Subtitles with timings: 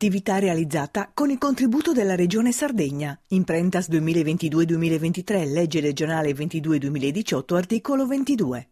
[0.00, 3.18] Attività realizzata con il contributo della Regione Sardegna.
[3.30, 8.68] Imprentas 2022-2023, legge regionale 22-2018, articolo 22.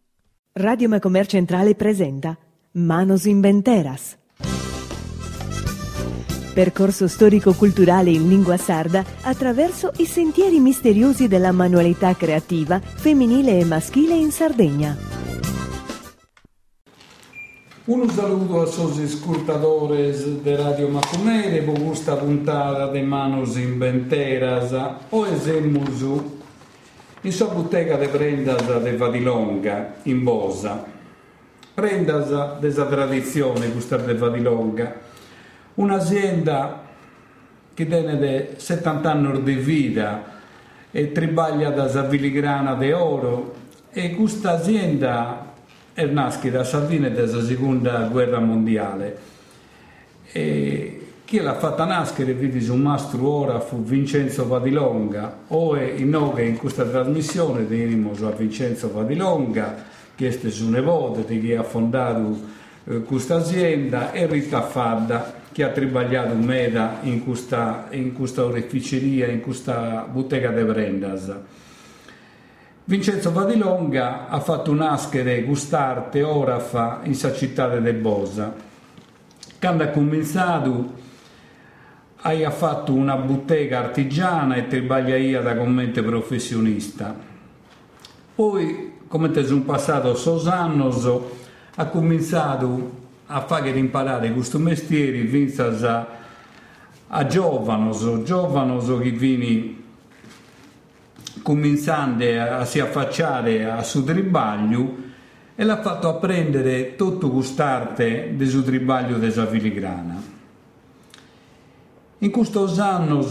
[0.52, 2.38] Radio Macomer Centrale presenta
[2.74, 4.16] Manos Inventeras.
[6.54, 14.14] Percorso storico-culturale in lingua sarda attraverso i sentieri misteriosi della manualità creativa femminile e maschile
[14.14, 15.15] in Sardegna.
[17.88, 24.72] Un saluto a sos escurtadores de Radio Macumere, por gusta puntada de manos inventeras,
[25.10, 26.02] o esemus
[27.22, 30.84] in sua bottega de prendas de Vadilonga, in Bosa.
[31.76, 34.92] Prendas desa tradizione, questa de Vadilonga,
[35.76, 36.82] un'azienda
[37.72, 40.24] che tiene 70 anni di vita
[40.90, 43.54] e tribaglia da Saviligrana de Oro
[43.92, 45.45] e questa azienda
[45.96, 49.16] è nascita a Sardegna della seconda guerra mondiale.
[50.30, 56.48] E chi l'ha fatta nascere, vedi un mastro ora fu Vincenzo Vadilonga, o in noi
[56.48, 59.84] in questa trasmissione teniamo a Vincenzo Vadilonga,
[60.14, 62.40] che è suo nipote, chi ha fondato
[62.84, 69.28] eh, questa azienda, e Rita Fadda, che ha tribagliato meda in questa, in questa oreficeria,
[69.28, 71.34] in questa bottega de Brendas.
[72.88, 78.54] Vincenzo Vadilonga ha fatto un'aschere gustarte orafa in sa città de Bosa.
[79.58, 80.92] Quando ha cominciato
[82.22, 87.12] ha fatto una bottega artigiana e trebaglia da commente professionista.
[88.36, 91.10] Poi, come sono passato sos annos,
[91.74, 92.90] ha cominciato
[93.26, 96.06] a fare imparare questo mestiere, vinzas a,
[97.08, 99.85] a giovanos, giovanos che vini
[101.46, 104.96] cominciando a si affacciare a suo tribaglio
[105.54, 110.20] e l'ha fatto apprendere tutto quest'arte del suo tribaglio della filigrana.
[112.18, 113.24] In questo anni,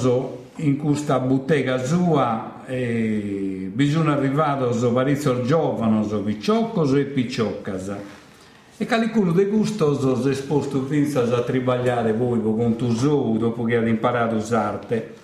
[0.55, 7.95] in questa bottega sua, eh, bisogna arrivare a parecchio giovani, picciocos e picciocas.
[8.77, 12.95] E qualcuno di questi si è esposto a tribagliare voi con tu
[13.37, 15.23] dopo che ha imparato l'arte.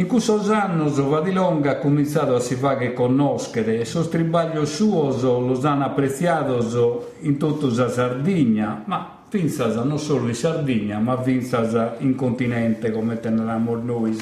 [0.00, 5.60] In questo anno Vadilonga ha cominciato a si fare conoscere e suo stribaglio suo lo
[5.60, 12.14] hanno apprezzato in tutta la Sardegna, ma finzas non solo in Sardegna, ma finzas in
[12.14, 14.16] continente come teniamo noi.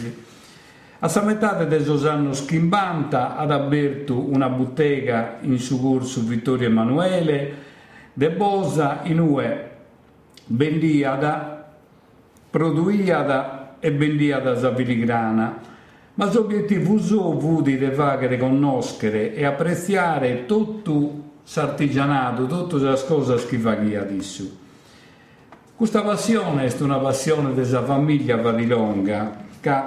[0.98, 7.54] A sa metà degli anni schimbanta ha aperto una bottega in suo corso Vittorio Emanuele
[8.14, 9.70] de Bosa in UE
[10.46, 11.72] vendiada,
[12.50, 15.67] produiada e bendiata sa filigrana,
[16.18, 24.00] ma l'obiettivo fu di fare conoscere e apprezzare tutto l'artigianato, tutte le cose che faceva
[24.00, 24.50] adesso.
[25.76, 29.82] Questa passione è una passione della famiglia Vadilonga, che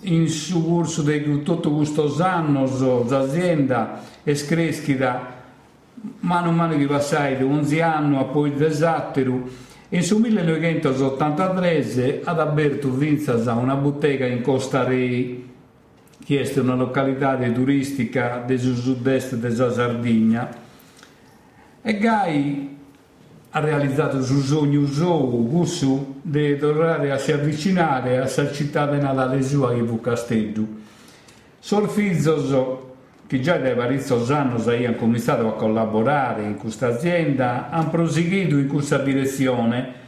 [0.00, 2.64] in suo corso di tutto questo anno
[3.08, 5.34] l'azienda è cresciuta
[6.20, 9.48] mano a mano che passai da 11 anni a poi desattero
[9.90, 15.48] in su 1983 ad aperto Vinzasa una bottega in Costa Rei,
[16.24, 20.48] che è una località turistica del sud-est della Sardegna,
[21.82, 22.76] e Gai
[23.50, 29.40] ha realizzato il suo sogno suo, di tornare a si avvicinare a città di Natale
[29.40, 30.66] sua che fu Castello.
[31.60, 32.95] Solfizzo
[33.26, 38.68] che già da parecchi anni hanno cominciato a collaborare in questa azienda, hanno proseguito in
[38.68, 40.04] questa direzione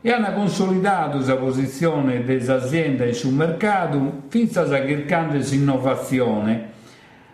[0.00, 6.74] e hanno consolidato la posizione dell'azienda sul mercato fino a cercare innovazione.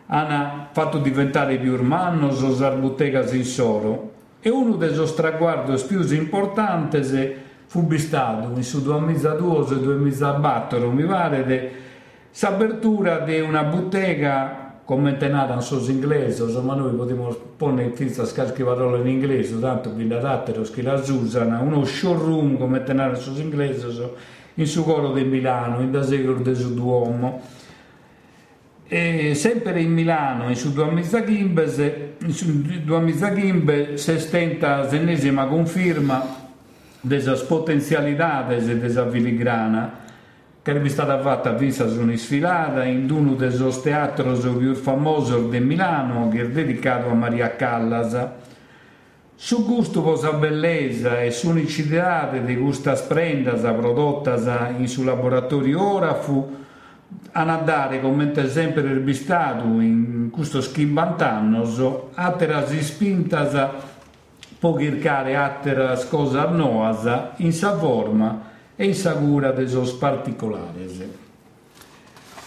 [0.06, 7.34] Hanno fatto diventare più urmano le bottega in solo e uno dei traguardi più importanti
[7.66, 11.72] fu stato in su 2002 e 2004 mi pare
[12.38, 18.98] l'apertura di una bottega commentata in sos inglese, ma noi potremmo porre senza qualche parola
[18.98, 24.30] in inglese, tanto vi la dattero che la usano, uno showroom commentata in sos inglese
[24.54, 27.40] in su coro di Milano, in da secolo del Duomo.
[28.86, 31.78] E sempre in Milano, in su Duamizza Gimbes,
[32.18, 36.40] in su Duamizza Gimbe, si stenta l'ennesima conferma
[37.00, 40.11] delle potenzialità della filigrana che
[40.64, 43.50] sarebbe stata fatta a vista su una sfilata in uno dei
[43.82, 48.28] teatri più famosi di Milano che è dedicato a Maria Callas.
[49.34, 56.14] Su gusto per bellezza e su un'unicità di questa sprenda prodotta in su laboratorio ora
[56.14, 56.60] fu
[57.32, 63.68] a andare come sempre registrato in questo schimbantanno altre spintas
[64.60, 68.50] può cercare altre cose nuove in sa forma
[68.82, 71.04] e in sa cura de sos particolares.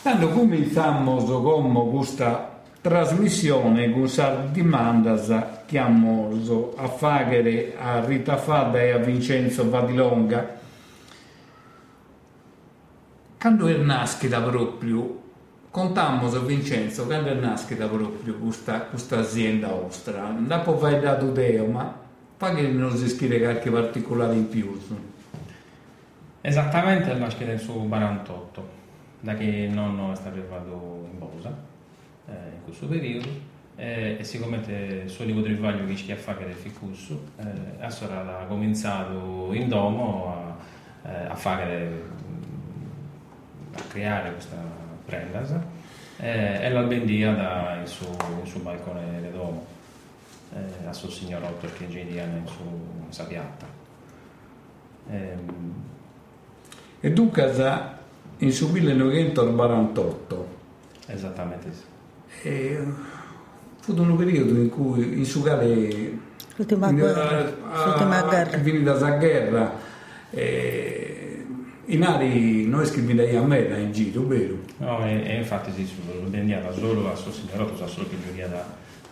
[0.01, 5.33] Quando cominciamo con questa trasmissione con sa dimandas
[5.65, 6.29] chiamo
[6.75, 10.59] a fare a Rita Fadda e a Vincenzo Vadilonga.
[13.39, 15.21] Quando è nascita proprio
[15.71, 21.65] contammo a Vincenzo quando è nascita proprio questa, questa azienda vostra dopo vai dato Deo
[21.65, 21.93] ma
[22.37, 24.77] paghi non si scrive qualche particolare in più
[26.45, 28.69] esattamente è nascita in su 48
[29.21, 31.49] da che il nonno è stato arrivato in Bosa
[32.27, 33.27] eh, in questo periodo
[33.75, 38.41] eh, e siccome il suo di rivaglio che ci ha fatto del ficus eh, allora
[38.41, 40.57] ha cominciato in domo
[41.03, 42.03] a, eh, a fare
[43.75, 44.57] a creare questa
[45.03, 45.55] prendas
[46.17, 49.65] eh, e l'albendia da il suo, suo balcone del domo
[50.53, 52.61] eh, a suo signorotto che ingegniano in su
[53.09, 53.65] sa piatta
[55.09, 55.84] ehm.
[57.05, 57.43] E dunque
[58.37, 60.47] in su 1948
[61.05, 62.83] esattamente sì e
[63.79, 66.17] fu un periodo in cui in Sugale
[66.55, 68.57] l'ultima guerra, l'ultima guerra.
[68.57, 69.73] finita la guerra
[70.31, 71.45] e,
[71.85, 74.57] in Ari noi scriviamo a me in giro, vero?
[74.77, 78.65] No, e, e infatti sì, lo vendiamo solo a suo signor solo che giochia da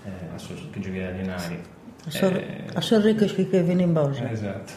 [0.05, 1.61] eh, a suo che giochia da Inari.
[2.05, 4.31] A suo, eh, a suo ricco che viene in Bosa.
[4.31, 4.73] Esatto.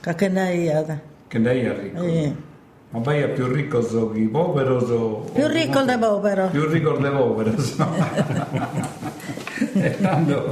[0.00, 1.14] Che andai a...
[1.28, 2.02] Che andai a ricco.
[2.02, 2.34] Eh.
[2.90, 5.30] Ma vai a più ricco so chi povero so...
[5.34, 6.48] Più ricco del povero.
[6.48, 7.86] Più ricco del povero so.
[9.74, 10.48] e tanto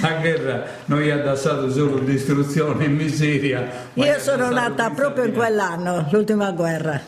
[0.00, 3.70] la guerra noi ha lasciato solo distruzione e miseria.
[3.94, 7.00] Io sono nata proprio in quell'anno, l'ultima guerra.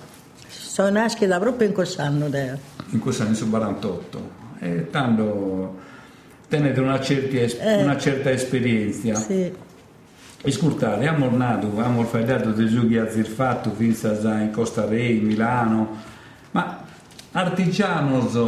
[0.46, 2.26] Sono nascita proprio in quest'anno.
[2.90, 4.30] In quest'anno, su 48.
[4.60, 5.74] E tanto
[6.48, 9.14] tenete una certa, eh, una certa esperienza.
[9.14, 9.52] Sì.
[10.46, 13.94] Ascoltate, abbiamo nato, abbiamo fatto dei giochi a zirfatto fino
[14.40, 15.96] in Costa Rei, Milano,
[16.52, 16.84] ma
[17.32, 18.38] artigianos,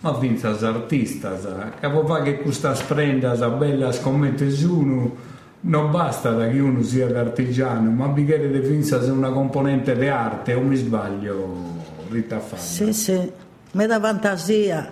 [0.00, 1.46] ma fino artistas,
[1.78, 5.14] che può fare che questa sprenda, bella scommette uno,
[5.60, 10.60] non basta che uno sia l'artigiano, ma bicchiere di finza una componente di arte, o
[10.60, 12.64] mi sbaglio, Rita Fabio?
[12.64, 13.32] Sì, sì,
[13.72, 14.88] mi dà fantasia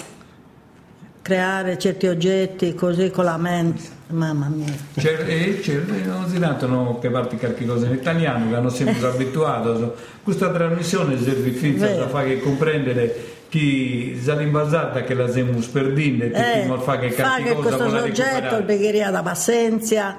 [1.23, 4.01] creare certi oggetti così con la mente.
[4.09, 4.73] Mamma mia.
[4.95, 9.07] C'è, e c'è, non si tanto che parti qualche cosa in italiano, che hanno sempre
[9.09, 9.97] abituato.
[10.23, 16.63] Questa trasmissione serve a fare comprendere chi sa l'invasata che la siamo sperdendo e eh,
[16.63, 20.17] chi fa che fa che questo soggetto il begheria da pazienza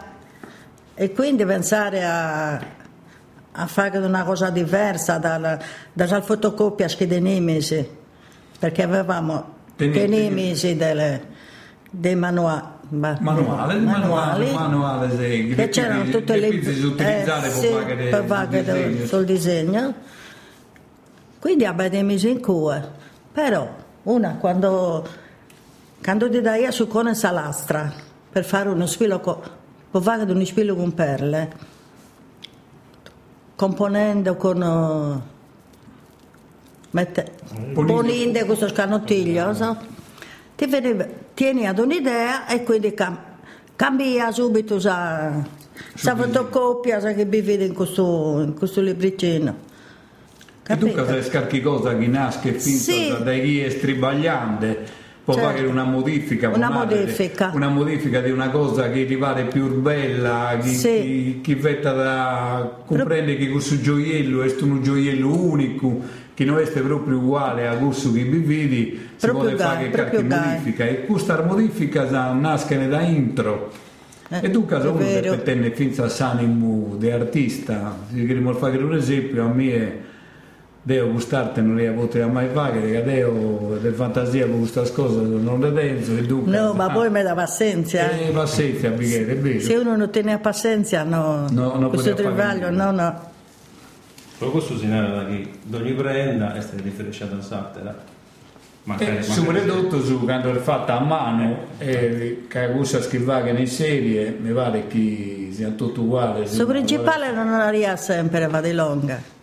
[0.93, 2.53] e quindi pensare a,
[3.53, 5.57] a fare una cosa diversa dalla,
[5.91, 7.89] dalla fotocopia che nemesi
[8.59, 11.21] perché avevamo dei nemesi delle,
[11.89, 17.69] dei manuali Ma, manuale, manuali, manuale, manuale che c'erano tutte le utilizzare eh, sì,
[18.09, 19.93] per fare sul disegno.
[21.39, 23.01] Quindi abbiamo messo in cua
[23.33, 23.67] però
[24.03, 25.07] una quando
[26.01, 27.91] quando ti dai su con salastra
[28.29, 29.19] per fare uno spillo
[29.89, 31.51] per fare uno spillo con perle
[33.55, 35.21] componendo con
[36.93, 37.31] mette,
[37.73, 39.77] ponendo questo scanottiglio so?
[40.55, 43.17] ti veniva, tieni ad un'idea e quindi cam,
[43.75, 45.43] cambia subito sa,
[45.95, 49.71] sa fotocopia sa che vi vede in questo, in questo libricino
[50.63, 51.01] Capito?
[51.01, 53.23] E tu che scarichi cosa che nasce finta sì.
[53.23, 55.49] dai chi stribagliante può certo.
[55.49, 57.51] fare una modifica una modifica.
[57.53, 61.01] una modifica di una cosa che ti pare più bella chi, sì.
[61.01, 63.43] chi, chi vetta da comprende Pro...
[63.43, 68.23] che questo gioiello è un gioiello unico che non è proprio uguale a gusto che
[68.23, 73.71] vi vedi si può fare qualche modifica e questa modifica nasce da intro.
[74.29, 77.95] Eh, e tu caso uno che tenne finza sanimo di artista.
[78.11, 79.97] Se vogliamo fare un esempio a me è
[80.85, 85.61] Deo gustarte non le potrà mai fare, perché Deo le fantasie con questa cosa non
[85.61, 86.51] le penso e dunque...
[86.51, 88.09] No, ma ah, poi mi dà pazienza.
[88.09, 89.61] Eh, pazienza, Michele, è vero.
[89.61, 93.31] Se uno non tiene pazienza, no, no, no questo travaglio, no, no.
[94.37, 98.11] Però questo si narra che ogni prenda è differenziata da Sattera.
[98.97, 104.51] Eh, soprattutto su quando è fatta a mano e che usa scrivere in serie mi
[104.51, 109.33] pare che sia tutto uguale il principale non la sempre va di longa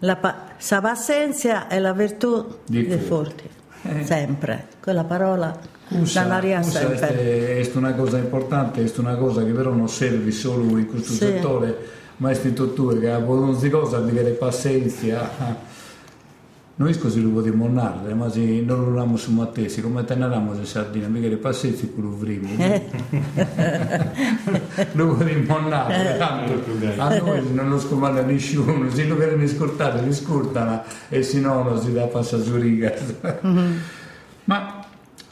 [0.00, 3.44] la pa- sa pazienza è la virtù dei forti,
[3.82, 4.04] eh.
[4.04, 4.66] sempre.
[4.80, 5.54] Quella parola
[5.88, 7.60] usa, la ria sempre.
[7.60, 11.18] È una cosa importante, è una cosa che però non serve solo in questo sì.
[11.18, 11.76] settore,
[12.20, 15.68] ma è in tutto che non si cosa di avere pazienza
[16.80, 20.64] noi così lo potremmo andare, ma se non lo eravamo su Mattesi, come teniamo in
[20.64, 22.48] Sardegna, mica le passetti che lo avremo.
[24.92, 26.16] Lo potremmo andare, eh.
[26.16, 26.54] tanto
[26.96, 31.62] a noi non lo scomanda nessuno, se lo vogliono scortare li scortano e se no
[31.62, 32.94] non si dà passa su riga.
[33.44, 33.76] Mm-hmm.
[34.44, 34.82] Ma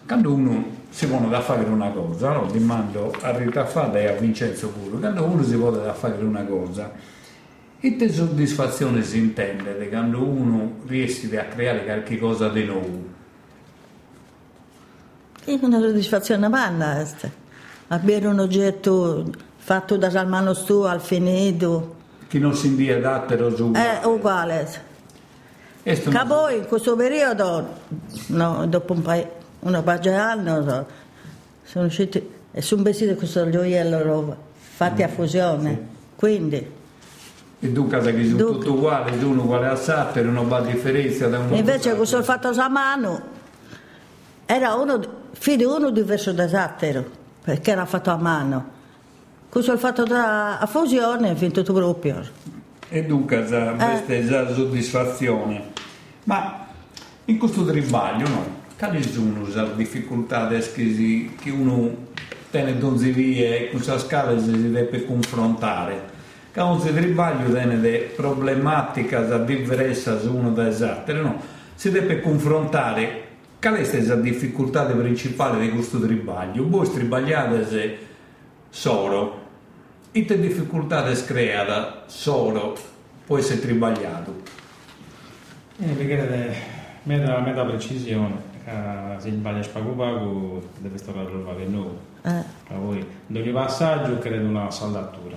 [0.06, 2.46] quando uno si vuole da fare una cosa, no?
[2.50, 6.44] dimando a Rita Fada e a Vincenzo pure, quando uno si vuole da fare una
[6.44, 6.90] cosa,
[7.80, 13.16] e che soddisfazione si intende quando uno riesce a creare qualcosa di nuovo?
[15.44, 17.06] È una soddisfazione bella,
[17.88, 21.96] avere un oggetto fatto da Salmano Stu al finito.
[22.26, 23.70] Che non si india dattero su.
[23.72, 24.86] È uguale.
[25.82, 27.66] Che poi in questo periodo,
[28.26, 30.84] no, dopo un paio, una di anni,
[31.64, 35.70] sono usciti e sono vestiti questo gioiello fatti a fusione.
[35.70, 35.96] Sì.
[36.16, 36.76] Quindi
[37.60, 41.56] e dunque che sono tutto uguale, uno uguale al Satter, non va differenza da uno.
[41.56, 43.20] Invece questo fatto a mano
[44.46, 45.00] era uno,
[45.32, 47.04] figlio uno diverso da Satter,
[47.42, 48.76] perché era fatto a mano.
[49.48, 52.22] Questo fatto da, a fusione è finito proprio.
[52.88, 53.74] E dunque eh.
[53.76, 55.72] questa è già soddisfazione.
[56.24, 56.64] Ma
[57.24, 58.66] in questo tribaglio, no?
[58.78, 60.46] Quali sono le difficoltà
[61.42, 62.06] che uno
[62.48, 66.16] tiene donzi via e con questa scala si deve confrontare?
[66.52, 67.76] cause tribaglio tiene
[68.14, 71.40] problematica da diversa su uno da esatte, no?
[71.74, 73.22] Si deve confrontare
[73.60, 76.68] qual è la difficoltà principale di questo tribaglio.
[76.68, 77.98] Voi tribagliate
[78.70, 79.46] solo,
[80.12, 82.76] e le difficoltà che creata solo
[83.26, 84.36] può essere tribagliato.
[85.80, 86.56] Eh, perché
[87.04, 88.47] meta, meta precisione,
[89.18, 91.98] se il sbaglia spago pago deve stare a trovare nuovo.
[92.22, 92.42] Eh.
[92.66, 95.36] Poi, ad ogni passaggio credo una saldatura.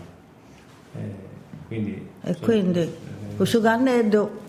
[0.96, 1.30] Eh,
[1.68, 4.40] quindi, e quindi eh, questo cannetto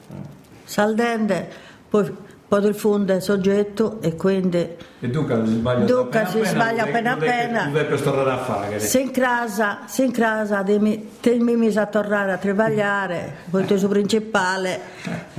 [0.64, 2.10] saldente poi
[2.52, 4.58] poi il fondo è soggetto e quindi
[5.00, 7.70] e Duca si sbaglia Duca appena si appena, sbaglia appena appena.
[7.72, 8.78] deve tornare a fare.
[8.78, 14.80] Si incrasa si incrasa te mi mise a tornare a travagliare poi il suo principale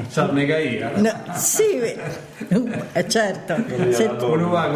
[0.08, 1.77] Sarnega io no, sì
[2.93, 3.58] è certo.
[3.91, 3.93] Se,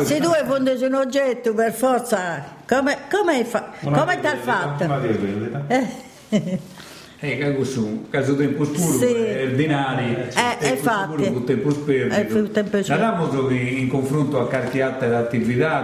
[0.03, 4.83] se tu hai fondato un oggetto per forza come, come, fa, come ti fatto?
[5.69, 6.75] Eh.
[7.19, 9.05] Eh, questo, caso tempo scuro, sì.
[9.05, 10.15] eh, denari,
[10.61, 12.91] eh, infatti, scuro, tempo sperduto.
[12.91, 15.83] Eravamo in confronto a qualche altra attività,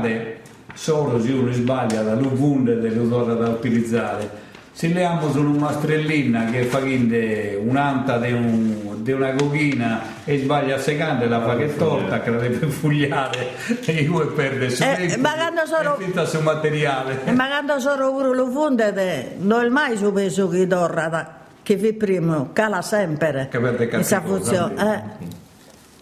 [0.75, 4.41] solo se uno sbaglia da non funde dell'odore da utilizzare.
[4.73, 10.79] Se leamo su una mastrellina che fa un'anta di un, una cochina e sbaglia a
[10.79, 13.49] secante la fa che torta, che la deve fugliare
[13.85, 17.19] e due perde su eh, tempo, magando solo, e su materiale.
[17.23, 21.93] E magando solo uno lo funde, non è mai su peso che torna, che vi
[21.93, 23.49] prima, cala sempre.
[23.51, 25.19] Che perde questa funzione.
[25.29, 25.42] Eh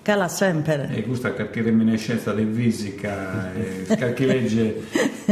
[0.02, 0.90] cala sempre.
[0.94, 4.84] E questa qualche reminiscenza di fisica, eh, qualche legge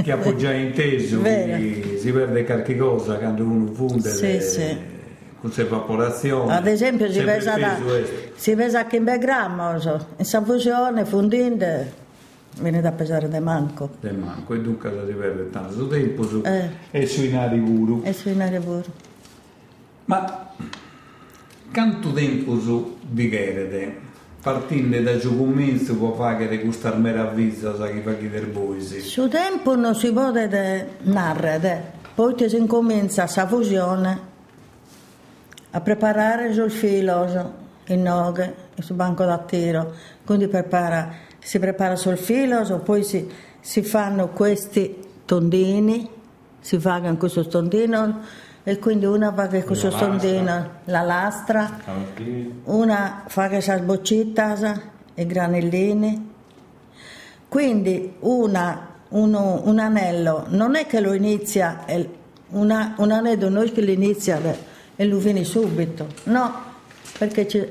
[0.01, 1.21] che ha già inteso,
[1.97, 4.09] si perde qualche cosa quando uno funde.
[4.09, 4.77] Sì, le, sì.
[5.41, 6.53] Con evaporazione.
[6.53, 7.77] Ad esempio si pesa, da,
[8.35, 11.93] si pesa anche in background, in San Fusione, fundinde,
[12.59, 13.89] viene da pesare de manco.
[14.01, 16.69] De manco, e dunque si perde tanto tempo su, eh.
[16.91, 18.01] e sui nari puro.
[18.03, 18.83] E sui nari puro.
[20.05, 20.53] Ma
[21.71, 24.07] quanto tempo su di Gerede?
[24.51, 28.99] Partendo da ciò comienzo può fare questa meraviglia sa chi fa chi del boisi.
[29.01, 34.27] Su tempo non si può narrare, poi si incomincia la fusione
[35.69, 37.53] a preparare sul filo,
[37.85, 39.93] in noghe, sul banco da tiro,
[40.25, 43.29] quindi prepara, si prepara sul filo, poi si,
[43.59, 46.09] si fanno questi tondini,
[46.59, 51.79] si fa con questo tondino e quindi una fa che questo stondino la lastra,
[52.65, 54.81] una fa che sa sboccittas
[55.13, 56.33] e granellini.
[57.47, 61.85] Quindi una, uno, un anello non è che lo inizia,
[62.49, 64.39] una, un anello non è che lo inizia
[64.95, 66.63] e lo fini subito, no,
[67.17, 67.69] perché c'è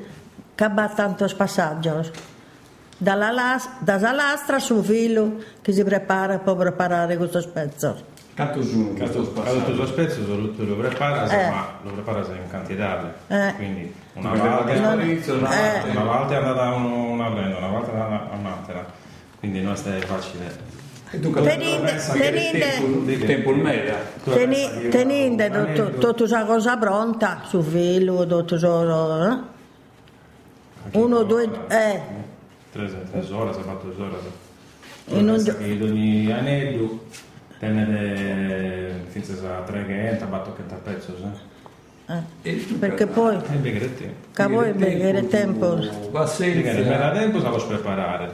[0.55, 2.37] tanto spassaggio.
[3.01, 8.17] Dalla, las, dalla lastra sul filo che si prepara per preparare questo spezzo.
[8.39, 9.87] Canto su questo spazio.
[9.87, 11.51] spezzo lo prepara, eh.
[11.51, 13.13] ma lo prepara in quantità.
[13.27, 13.53] Eh.
[13.57, 18.37] Quindi una volta, è, una, una volta è andata una prenda, una volta è andata
[18.39, 18.87] un'altra.
[19.41, 20.57] Quindi non è facile.
[21.11, 21.19] E.
[24.89, 29.27] Teninde tutta questa cosa pronta su filo, tutto solo.
[29.27, 29.37] Eh?
[30.93, 32.01] Uno, due, eh.
[32.71, 34.47] Tre, tre ore, si è fatto tre ore.
[35.07, 37.01] In ogni anello
[37.59, 41.57] tenere finse sa tre che entra batto che pezzo sa
[42.43, 42.53] Eh.
[42.79, 43.37] Perché poi...
[43.37, 44.15] E tempo.
[44.33, 45.75] Che poi beghere tempo...
[45.75, 46.81] Beghere Pazienza.
[46.81, 48.31] metà tempo sa lo preparare.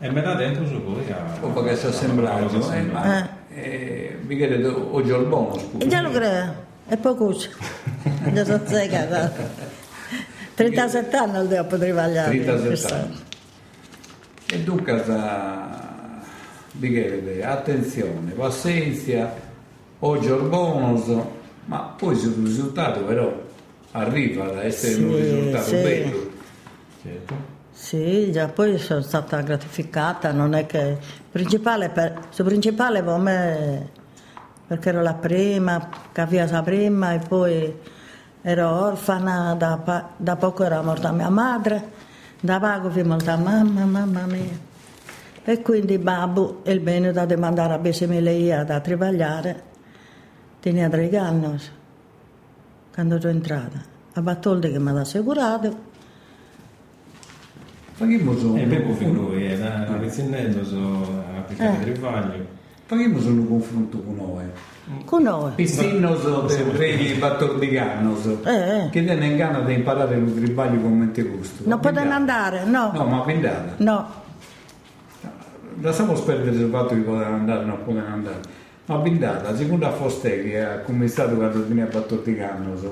[0.00, 1.38] E metà tempo su poi a...
[1.40, 5.56] Dopo che si è assemblato, eh, ma eh, mi chiede oggi al buono.
[5.78, 6.54] E già lo credo,
[6.88, 7.32] è poco.
[8.32, 9.32] Già sono secca.
[10.54, 12.44] 37 anni devo travagliare.
[12.44, 13.20] 37 anni.
[14.48, 15.02] E dunque,
[16.80, 19.32] chiede, attenzione, pazienza,
[20.00, 21.14] oggi al bonus,
[21.66, 23.32] ma poi sul risultato però
[23.92, 25.76] arriva ad essere un Sì, risultato sì.
[25.82, 26.30] bello.
[27.02, 27.34] Certo.
[27.72, 30.78] Sì, già poi sono stata gratificata, non è che...
[30.78, 30.98] Il
[31.30, 33.90] principale, per, il principale per me,
[34.66, 37.74] perché ero la prima, capita la prima e poi
[38.40, 41.90] ero orfana, da, da poco era morta mia madre,
[42.40, 44.65] da poco fu morta mamma, mamma mia.
[45.48, 49.62] E quindi babbo è il bene da demandare a Besemileia da travagliare,
[50.58, 51.56] tenia tre anni
[52.92, 53.78] quando sono entrata.
[54.14, 55.84] A Battoldi che mi ha assicurato,
[57.92, 60.76] Facciamo su, E bevo fin lui, è da avvicinando su
[61.38, 61.80] applicare Eh.
[61.88, 62.46] il rivaglio.
[62.84, 64.44] facciamo su un confronto con noi.
[65.04, 65.52] con noi.
[65.54, 66.22] Piscinos
[66.56, 68.50] del Regni Battordiganos, Eh,
[68.84, 68.88] eh.
[68.90, 71.62] che tenne in gana di imparare il tribaglio con mente gusto.
[71.66, 72.90] Non potevano andare, no.
[72.92, 73.74] No, ma vendata.
[73.78, 74.06] No,
[75.80, 78.40] Lasciamo perdere il fatto che potevano andare, non potevano andare.
[78.86, 82.82] Ma vendata, la seconda Foste che ha cominciato quando veniva a Battordiganos.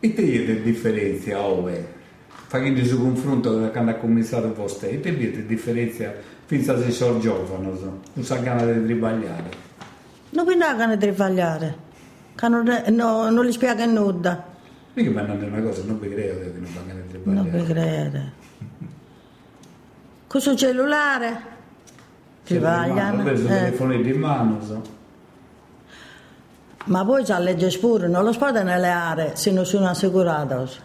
[0.00, 1.98] E te vedi differenza, ove?
[2.46, 6.12] Facendo su confronto da quando ha cominciato Foste, e te vedi differenza
[6.46, 7.70] finché si sono giovani,
[8.12, 9.50] non sa gana di tribagliare.
[10.30, 11.76] non venivano a travagliare,
[12.34, 14.48] che non, no, non gli spiega nulla,
[14.94, 17.50] Mica mi hanno detto una cosa, non vi credo che non vanno a non vi
[17.64, 18.32] tribagliare.
[20.30, 20.44] Crede.
[20.44, 21.42] Con il cellulare
[22.44, 23.48] travagliano, Adesso eh.
[23.48, 24.82] telefonini in mano, so.
[26.84, 30.78] ma poi c'ha legge pure, non lo spade nelle aree se non sono assicurati.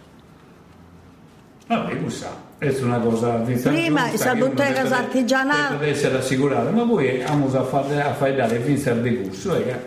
[1.68, 6.18] Vabbè, lo sa, è una cosa Prima, giusta, questa uno bottega deve- artigianale- deve essere
[6.18, 9.80] assicurato, ma poi abbiamo a fare, a fare dare Vincere di corso, eh,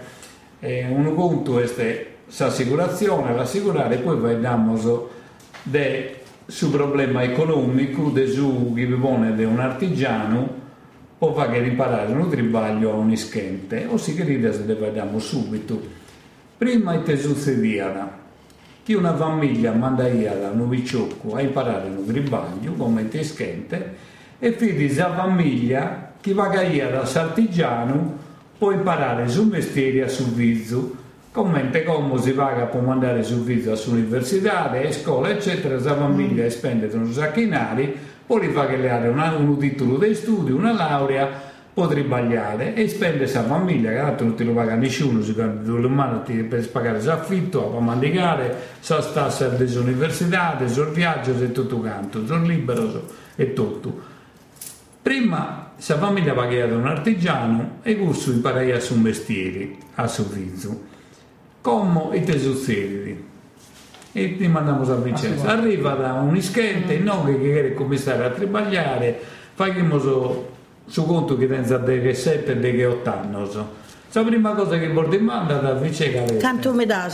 [0.61, 4.77] eh, un conto è l'assicurazione, l'assicurare, poi vediamo
[5.63, 6.18] de
[6.51, 10.57] su problema economico, de su chi pone di un artigiano,
[11.19, 15.19] o va che imparare un tribaglio a un ischente, o si ride se le vediamo
[15.19, 15.79] subito.
[16.57, 18.11] Prima te succedeva
[18.83, 23.97] che una famiglia manda via da un picciocco a imparare un tribaglio come te ischente
[24.39, 28.17] e fidi la famiglia che va via da sartigiano
[28.57, 30.97] può imparare sul mestiere a sul viso
[31.31, 36.89] Commente come si paga per mandare sul viso all'università, a scuola, eccetera, la famiglia spende
[36.95, 37.95] un sacchinari,
[38.27, 41.29] poi fa che le ha un titolo di studio, una laurea,
[41.73, 46.43] può tribagliare e spende sa famiglia, che altro non ti lo paga nessuno, si mani
[46.45, 53.05] per pagare l'affitto, per mandicare, sa stare dell'università, sul viaggio, e tutto quanto, sono libero
[53.37, 54.17] e tutto.
[55.03, 60.97] Prima sa famiglia pagava un artigiano e questo imparava su mestiere, a suo viso.
[61.61, 63.27] Come i tesuzzeri.
[64.13, 65.47] E ti mandiamo a Vincenzo.
[65.47, 69.21] Arriva da un ischente, non che chiede cominciare a tribagliare,
[69.55, 69.99] facciamo
[70.87, 73.51] su, conto che pensa che 7 e che 8 anni.
[73.51, 73.87] so.
[74.13, 77.09] La prima cosa che mano è da Vincenzo Canto dà,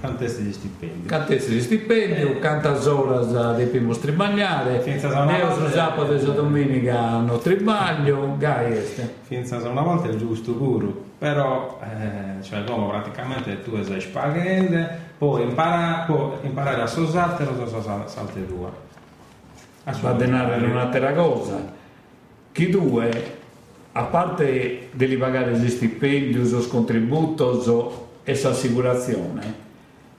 [0.00, 1.06] Quante di stipendi?
[1.06, 7.38] Cantesse di stipendio, canta sola di primo tribagliare, Senza una Neo sabato e domenica no
[7.38, 9.14] tribaglio, gai este.
[9.22, 10.86] Finza una volta è giusto pure,
[11.18, 17.66] però eh, cioè l'uomo praticamente tu sei spagende, può imparare, può imparare a sosare lo
[17.66, 18.68] so salte due.
[20.00, 21.74] va a denaro in un'altra cosa.
[22.52, 23.36] Chi due,
[23.92, 29.64] a parte di pagare gli stipendi, lo contributo e l'assicurazione,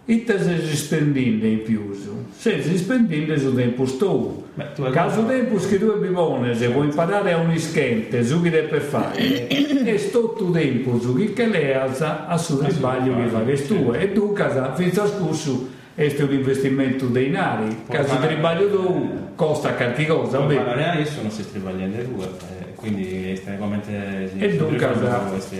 [0.09, 1.93] e te si spendendo in più,
[2.31, 4.45] se si spendendo su tempo tu.
[4.73, 8.79] Tu Caso tempo che tu bivone, se vuoi imparare a un ischente, su chi deve
[8.79, 13.43] fare, e sto tu tempo su chi che le alza a su sbaglio che fa
[13.43, 18.27] che tu, e tu casa, finza scusso, questo è un investimento dei nari, caso fare-
[18.27, 20.55] tribaglio tu costa qualche cosa, Poi beh.
[20.55, 24.31] parlare adesso non si tribagliano due, eh, quindi estremamente...
[24.37, 24.87] E dunque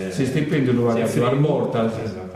[0.08, 1.84] si stipendio lo va a fare morta.
[1.84, 2.27] Esattamente.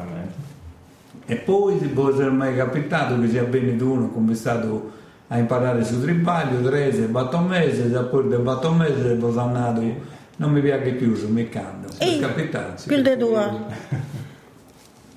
[1.33, 4.92] E poi può essere mai capitato che sia di uno come è stato
[5.29, 9.81] a imparare su tribaglio, trese, battomese, poi del battomese poi sono andato,
[10.37, 12.83] non mi piace più su meccano, è Ehi, capitato.
[12.87, 13.51] più di due.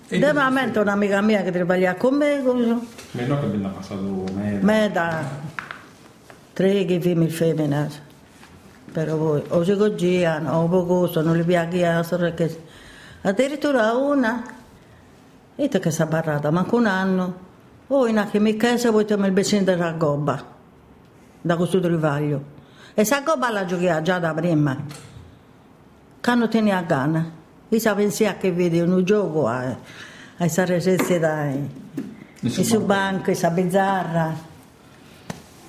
[0.07, 2.39] E Da momento un'amica mia che travagliava con me.
[2.39, 4.59] Meno che abbiamo passato me.
[4.61, 5.23] me da
[6.53, 7.89] tre che femmine femmine.
[8.91, 12.03] Per voi, o si coggiano, o poco, non li piaceva,
[12.35, 12.55] che
[13.23, 14.43] addirittura una
[15.55, 17.43] E te che sta barrata, manco un anno.
[17.87, 20.43] Poi in che mi casa poi il vicino della gobba,
[21.41, 22.53] da questo trivaglio.
[22.93, 24.77] E sa gobba la giochia già da prima.
[26.21, 27.31] Quando tenia a gana.
[27.69, 29.75] Io sa pensia che vedi un gioco a,
[30.37, 30.79] a stare
[31.19, 31.69] dai.
[32.41, 34.27] E su banco, e sa bizzarra.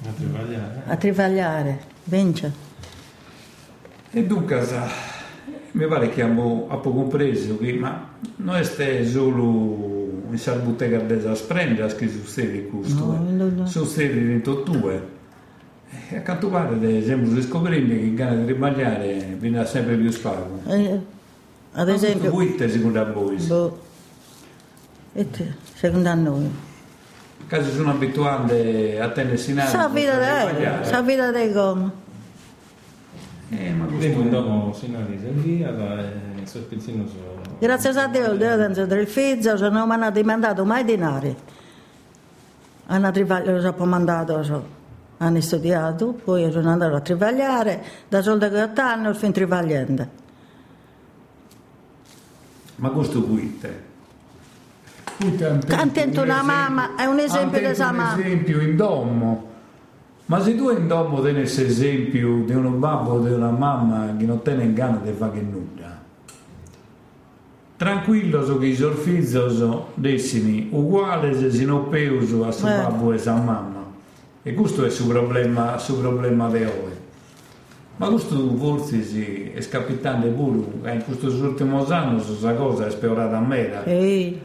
[0.05, 0.83] A trivagliare.
[0.87, 1.81] A trivagliare.
[2.05, 2.53] Vince.
[4.11, 4.67] E dunque,
[5.77, 8.65] mi pare che abbiamo, abbiamo compreso che ma non è
[9.05, 13.67] solo in salbuttega della sprenda che succede questo, No, no, no.
[13.67, 15.15] succede dentro due.
[16.09, 20.63] E a quanto pare siamo scoprendo che il gana di ribagliare viene sempre più spago.
[20.67, 21.01] Eh,
[21.73, 22.31] ad esempio...
[22.31, 23.37] Voi secondo voi?
[23.37, 23.79] Boh.
[25.13, 26.51] E te, secondo noi.
[27.47, 32.05] Casi sono abituati a tenersi in Sa vita dei, sa vita dei come.
[33.49, 37.41] Eh, ma questo dopo si analizza via, il sospettino sono...
[37.61, 41.35] Grazie a Dio, del figlio, non mi hanno mandato mai denari.
[42.87, 44.65] Hanno trivagliato, hanno mandato,
[45.19, 50.09] hanno studiato, poi sono andato a trivagliare, da soldi che ho anni, fin trivagliando.
[52.77, 53.85] Ma questo guite.
[55.67, 58.15] Cantento una mamma, è un esempio di esa mamma.
[58.15, 59.55] Un esempio in domo.
[60.27, 64.25] Ma se tu in domo tenessi esempio di un babbo o di una mamma che
[64.25, 65.99] non tiene in gana di fare nulla,
[67.77, 69.39] tranquillo so che i sorfizzi
[69.95, 72.77] dessini uguali se si non peuso a suo Eh.
[72.77, 73.85] babbo e a sua mamma.
[74.43, 76.95] E questo è il suo problema, suo problema di oggi.
[77.99, 82.91] Ma questo forse si è scapitando pure, eh, in questo ultimo anno questa cosa è
[82.91, 83.85] spiorata a me.
[83.85, 84.41] Ehi,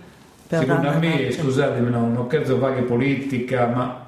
[0.48, 4.06] Secondo me, scusatemi, no, non credo fare politica, ma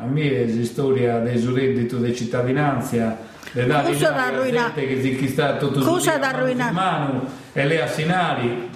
[0.00, 3.16] a me la storia del reddito di cittadinanza
[3.52, 4.86] le dà Cosa da arruinare?
[4.86, 6.72] che si chi sta tutto Cosa da arruinare?
[6.72, 8.68] mano e le assinari.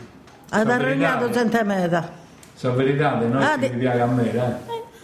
[0.51, 2.11] Ad arruinato gente meta.
[2.55, 3.39] Sono verità, no?
[3.39, 4.39] Ah, che mi piace a me, eh.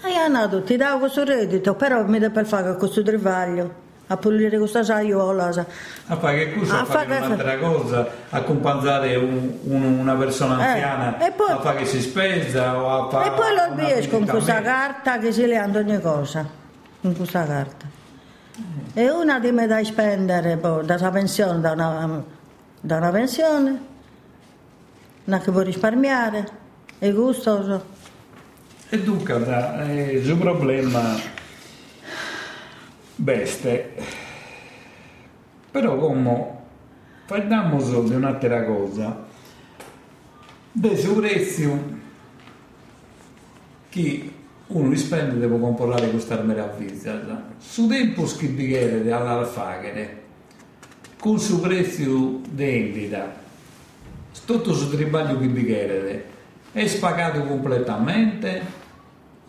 [0.07, 3.71] E io andato, ti davo questo reddito, però mi deve per fare questo trivaglio, a
[4.17, 5.53] pulire questa saiola.
[5.53, 5.65] sa.
[6.07, 6.79] A fare che cosa?
[6.79, 11.31] A A fare fare- un'altra cosa, a compensare un- un- una persona Eh, anziana, e
[11.33, 14.61] poi- a fare che si spesa o a fare E poi lo riesco con questa
[14.63, 16.47] carta che si leando ogni cosa,
[17.03, 17.87] con questa carta.
[18.95, 22.23] E una di me da spendere poi, da una pensione, da una,
[22.81, 23.79] da una pensione,
[25.25, 26.49] una che può risparmiare,
[26.99, 27.97] è gustoso.
[28.89, 29.35] E dunque,
[29.87, 31.01] eh, il suo problema
[33.19, 33.95] beste.
[35.71, 36.57] Però come
[37.27, 39.27] parliamo solo di un'altra cosa,
[40.73, 41.97] del suo prezzo
[43.89, 44.33] che
[44.69, 47.45] uno spende deve comprare questa meraviglia.
[47.59, 50.23] Su tempo schibighere all'alfaghere,
[51.19, 53.47] con suo prezzo di vendita,
[54.47, 56.25] tutto su tribaglio che bighere
[56.73, 58.87] è spagato completamente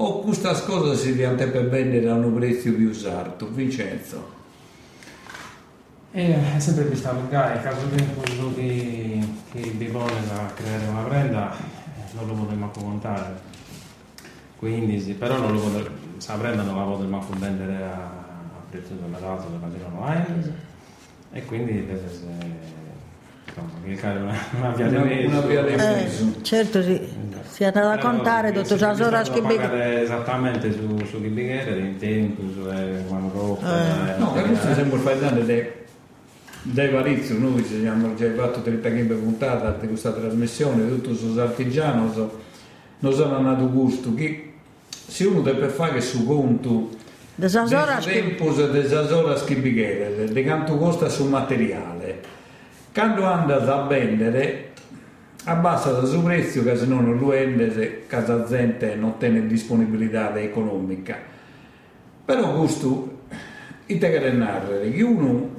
[0.02, 1.12] o questa cosa si
[1.48, 4.38] per vendere a un prezzo più usato Vincenzo
[6.14, 9.20] E è sempre lunga, in caso di quello che,
[9.52, 13.48] che Bibone da creare una prenda, eh, non lo potremmo contare.
[14.58, 18.94] Quindi sì, però non lo potremmo, questa prenda non la potremmo vendere a, a prezzo
[18.94, 20.52] del mercato della Girona Wines
[21.32, 22.10] e quindi deve
[23.84, 25.28] cliccare una, una via di Una- mezzo.
[25.30, 26.34] una via di Eh, mezzo.
[26.42, 27.02] certo sì,
[27.50, 31.78] si è andato a Però contare solo bisogna che pagare esattamente su, su chi bighere,
[31.80, 34.16] in tempo, su eh, quando roppa.
[34.18, 35.78] no, che questo sempre parlando dei
[36.62, 42.12] dei Varizio, noi ci abbiamo già fatto 35 puntate di questa trasmissione, tutto su artigiano,
[42.12, 42.40] so,
[43.00, 44.52] non sono andato gusto, che
[44.90, 46.90] se uno deve fare su conto
[47.36, 52.20] Da Sasora del tempo de Sasora schibighere, di quanto costa sul materiale,
[53.00, 54.72] quando anda a vendere
[55.46, 59.48] abbassa il suo prezzo che se no non lo vende se casa gente non tiene
[59.48, 61.18] disponibilità economica.
[62.26, 63.20] Però questo
[63.86, 65.50] il te che narrare che uno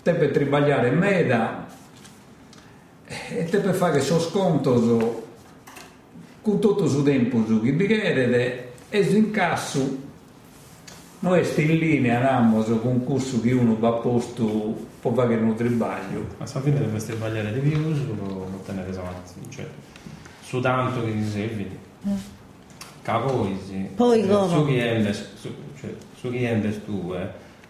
[0.00, 1.66] deve tribagliare in meta
[3.30, 5.24] e deve fare suo sconto
[6.40, 10.04] con tutto su tempo su chi bicchiere e su incasso
[11.20, 14.44] noi stiamo in linea andiamo con questo che uno va a posto
[15.00, 18.16] può fare un tribaglio Ma alla fine dovresti sbagliare di più su
[18.54, 19.66] ottenere avanti, cioè
[20.42, 21.78] su tanto che ti servi.
[23.02, 23.88] Poi, sì.
[23.94, 24.48] Poi Eh, come?
[24.48, 24.64] Su
[25.12, 27.28] su, cioè, su cliente tu, eh,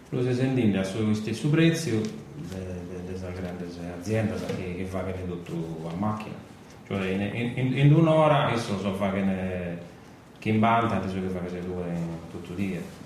[0.09, 2.01] lo sei sentendo a suo stesso prezzo
[2.49, 3.65] delle grandi
[3.99, 6.35] aziende che, che fa che ne tutto a macchina.
[6.87, 9.77] Cioè in, in, in un'ora io so fa che ne
[10.39, 13.05] che in banda adesso che fa che in tutto il giorno.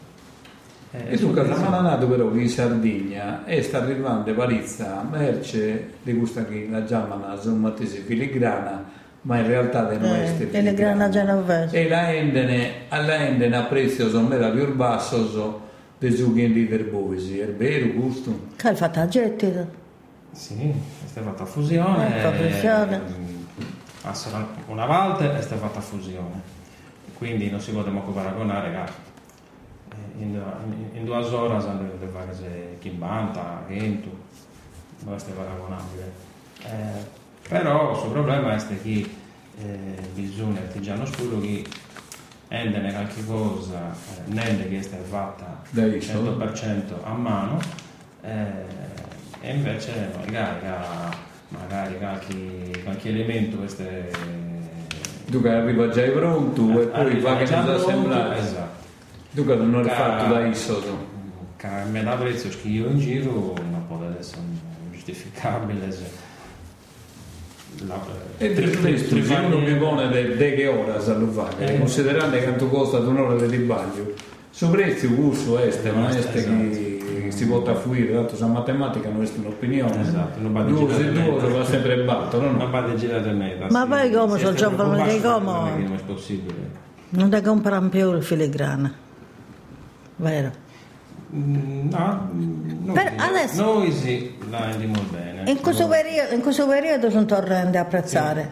[0.93, 5.93] Eh, E tu su casa questo- mananato però in Sardegna e sta arrivando parizza merce
[6.03, 8.83] di questa che la chiamano sono mattesi filigrana
[9.21, 11.77] ma in realtà non Eh, è filigrana genovese.
[11.79, 15.29] E la endene, alla endene a prezzo sono mera più basso
[16.11, 18.47] zucchini di verboisi, è vero gusto?
[18.55, 19.67] Che hai fatto a gettito?
[20.31, 22.17] Sì, è fatta fusione.
[22.19, 22.95] Ecco, fusione.
[22.95, 26.41] eh, a Sora- Una volta è stata fatta fusione,
[27.17, 29.10] quindi non si può manco paragonare eh,
[30.17, 34.09] in, in, in due ore hanno le varie chimbanta, vento,
[35.03, 36.11] non è paragonabile.
[36.63, 39.09] Eh, però il suo problema è che
[39.59, 41.65] eh, bisogna artigiano scuro che
[42.47, 46.31] endene qualche cosa, eh, nende che è fatta Da Isola.
[46.31, 47.59] 100% a mano
[48.21, 48.89] eh,
[49.41, 50.67] e invece magari,
[51.47, 54.11] magari qualche, qualche elemento queste
[55.29, 58.37] Tu che arriva già pronto e poi arriva va che non pronto, sembrare.
[58.37, 58.70] esatto
[59.33, 63.31] Che non Ca- fatto da a da prezzo che io in giro
[63.69, 64.41] non può essere
[64.91, 66.03] giustificabile se
[67.87, 67.95] la,
[68.37, 70.99] E tre- per tre- questo, tre se uno anni- mi pone de, de che ora
[71.17, 71.79] lo fare, Eh.
[71.79, 74.13] considerando che quanto costa un'ora di baglio,
[74.49, 79.07] su prezzo gusto este, non è este che si vota a fuire, tanto sa matematica
[79.09, 80.01] non è un'opinione.
[80.01, 82.51] Esatto, non va di due se girare due va sempre batto, no?
[82.51, 85.51] non va di girare a me Ma poi come sono giovani dei come?
[85.77, 86.69] non è possibile
[87.09, 88.93] Non ti comprano più il filigrana.
[90.21, 90.51] Vero?
[91.33, 93.15] Mm, no mm, noi, Per- sì.
[93.27, 97.81] adesso- noi sì la andiamo bene In questo, periodo, in questo periodo sono tornando a
[97.81, 98.51] apprezzare.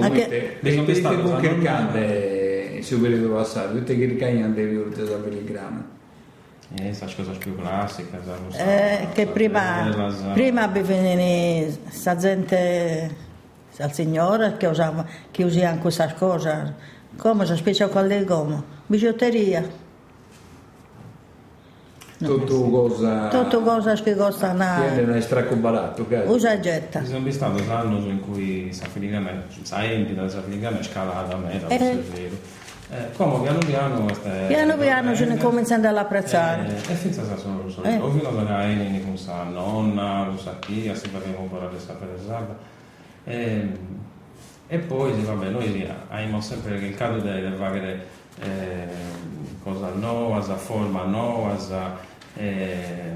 [0.00, 4.04] Anche- Te Mi sono te stato con usando che cante su periodo passato, tutte che
[4.06, 5.98] ricagna devi urte da pellegrana.
[6.80, 9.92] eh, sa cosa più classica sa lo sa- Eh, che prima,
[10.32, 13.12] prima avevano sta gente,
[13.80, 16.72] al signore che usava, che usavano questa cosa,
[17.16, 19.68] come si specie qual di gomma, bigiotteria,
[22.22, 23.28] Tutto cosa...
[23.28, 26.30] tutto cosa che costa Tiene una un stracco baratto, cazzo.
[26.30, 27.02] usa e getta.
[27.04, 31.58] Sono stato anni in cui sa filigrana, sa empita, sa filigrana è scalata a me,
[31.58, 31.78] da Eh.
[31.78, 32.36] è vero.
[32.92, 34.44] Eh, come piano piano queste...
[34.48, 36.66] Piano piano ce ne cominciano ad apprezzare.
[36.66, 37.86] Eh, e senza sa solo solo.
[37.86, 37.96] Eh.
[37.96, 42.16] Non era eni con sa nonna, con sa tia, si faceva un po' la sapere
[42.20, 42.56] esatto.
[43.24, 43.68] E,
[44.66, 48.06] e poi sì, vabbè, noi abbiamo sempre il caso di avere
[48.40, 48.88] eh,
[49.62, 51.56] cosa nuova, forma nuova,
[52.40, 53.12] sa, eh,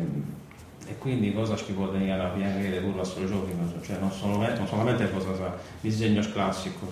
[0.86, 5.10] e quindi cosa che potevano piangere pure a solo giochi, cioè non solamente, non solamente
[5.10, 6.86] cosa sa disegno classico.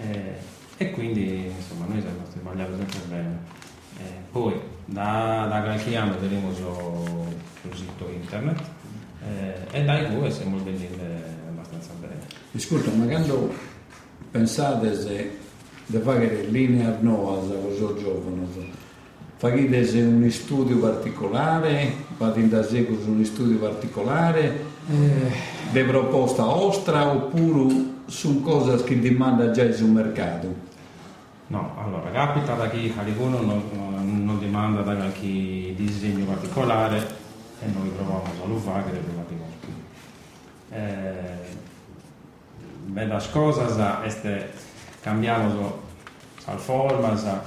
[0.00, 3.38] Eh, e quindi insomma noi siamo sbagliati sempre bene.
[3.98, 7.26] Eh, poi da, da qualche anno vedremo su-
[7.60, 8.60] sul sito internet
[9.28, 10.88] eh, e dai due siamo venuti
[11.48, 12.20] abbastanza bene.
[12.54, 13.52] Ascolta, ma quando
[14.30, 15.38] pensate se
[15.86, 17.40] di fare linea nuova
[18.22, 18.72] con i
[19.40, 24.64] giovani, fate un studio particolare, fate da sé con un studio particolare,
[25.70, 27.74] di proposta vostra oppure
[28.06, 30.68] su cose che demanda già sul mercato?
[31.46, 36.98] No, allora capita da chi qualcuno non, non, non demanda da qualche disegno particolare
[37.60, 39.66] e noi proviamo a lo fare prima di molti.
[40.72, 41.56] Eh,
[42.86, 44.50] beh, las cosas este,
[45.02, 45.54] cambiamos
[46.46, 47.42] al forma, sa,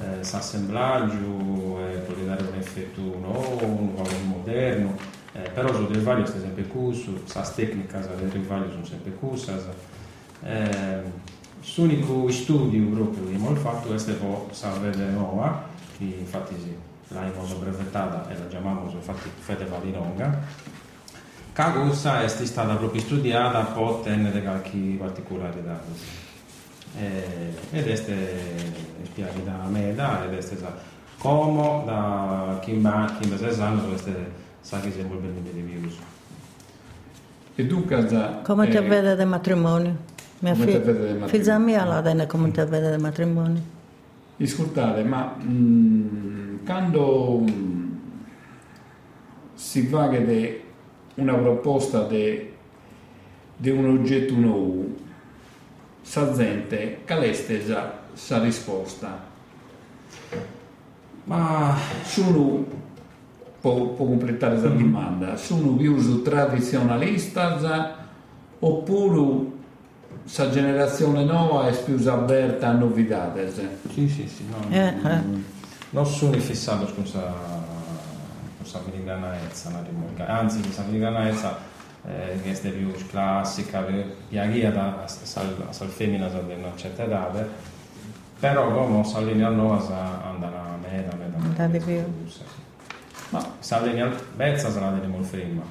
[0.00, 4.96] eh, sa assemblaggio, eh, può dare un effetto nuovo, un valore moderno,
[5.32, 9.12] eh, però su del vario sta sempre cusso, sa tecnica sa del vario sono sempre
[9.12, 9.64] cussas.
[10.42, 11.30] Eh,
[11.76, 15.64] L'unico studio proprio che abbiamo fatto è stato Salvete Nuova,
[15.96, 16.54] che infatti
[17.08, 20.40] l'abbiamo brevettata e la chiamiamo infatti Fede Vallinonga.
[21.52, 21.62] Che
[22.22, 25.80] è stata proprio studiata per ottenere qualche particolarità.
[26.98, 30.76] Eh, ed è spiegata da me da ed è stata
[31.18, 35.94] come da chi va chi va sanno queste sa che siamo bene di reviews.
[37.54, 38.40] E tu casa...
[38.42, 39.96] Come ti eh, vede del matrimonio?
[40.38, 41.28] Mia Come ti figlia, vede del matrimonio?
[41.28, 43.62] figlia mia la denne come ti vede del matrimonio.
[44.40, 47.92] Ascoltate, ma mm, quando mm,
[49.54, 50.62] si fa che
[51.16, 54.86] una proposta di un oggetto nuovo,
[56.02, 56.32] sa
[57.22, 59.30] è stata sa risposta?
[61.24, 62.66] Ma Sono,
[63.60, 67.96] può, può completare questa domanda, sono più tradizionalista
[68.58, 69.50] oppure
[70.24, 73.32] sa generazione nuova è più aperta a novità?
[73.92, 75.20] sì sì sì, no, Eh, eh.
[75.90, 77.70] non sono fissato con questa
[78.58, 80.26] con una rimorca.
[80.26, 81.58] anzi questa filigranaezza
[82.06, 87.30] eh, che è più classica, più piaghiata, sal, sal femmina sa di una certa età,
[88.38, 92.28] però come sa linea nuova sa andare a meta, meta, Andare di più.
[92.28, 92.40] Sì.
[93.30, 95.62] Ma Sa linea vezza se la teniamo prima,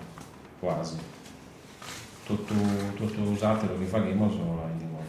[0.59, 0.95] quasi.
[2.25, 2.53] Tutto,
[2.95, 4.99] tutto usato lo che facciamo solo la teniamo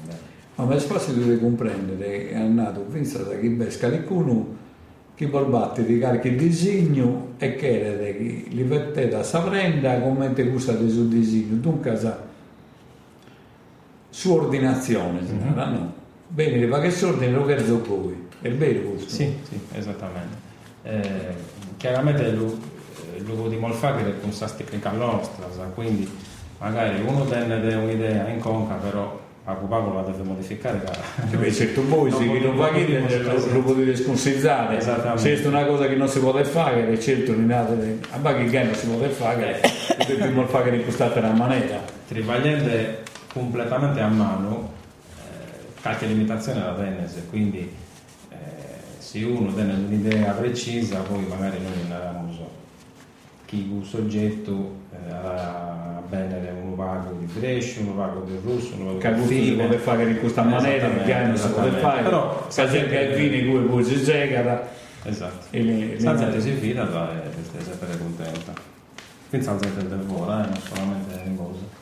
[0.57, 4.62] Ma è facile di comprendere, è nato, pensa che pesca qualcuno
[5.15, 10.45] che battere di qualche disegno e che era che li mettete a saprenda come te
[10.45, 11.99] gustate sul disegno, dunque
[14.09, 15.55] su ordinazione, mm-hmm.
[15.55, 15.93] no?
[16.29, 19.11] Bene, ma che ordine lo verso voi, è vero questo?
[19.11, 20.51] Sì, sì, esattamente.
[20.83, 21.35] Eh,
[21.77, 26.09] chiaramente il luogo di Molfaghere è con questa tecnica nostra, quindi
[26.59, 30.81] magari uno tenne un'idea in conca, però a Pago la deve modificare
[31.31, 35.89] Beh, certo voi se chi non va lo, lo potete sconsigliare se è una cosa
[35.89, 39.61] che non si può fare certo a Baghi che non si può fare
[40.07, 43.03] dobbiamo fare in questa maniera Trivagliente
[43.33, 44.71] completamente a mano
[45.17, 47.75] eh, qualche limitazione la Venese quindi
[48.31, 48.37] eh,
[48.99, 52.23] se uno tiene un'idea precisa poi magari noi non abbiamo
[53.47, 55.11] chi un soggetto eh,
[56.13, 59.45] bene un vago di Brescia, un vago del Russo, un vago del Fine.
[59.45, 63.15] si può fare in questa maniera, il piano si può fare, però se che il
[63.15, 64.69] fine come poi si segara.
[65.05, 65.47] Esatto.
[65.51, 68.53] E le, la gente si fida e è sempre contenta.
[69.31, 71.81] Pensa al gente del volo, eh, non solamente in cosa.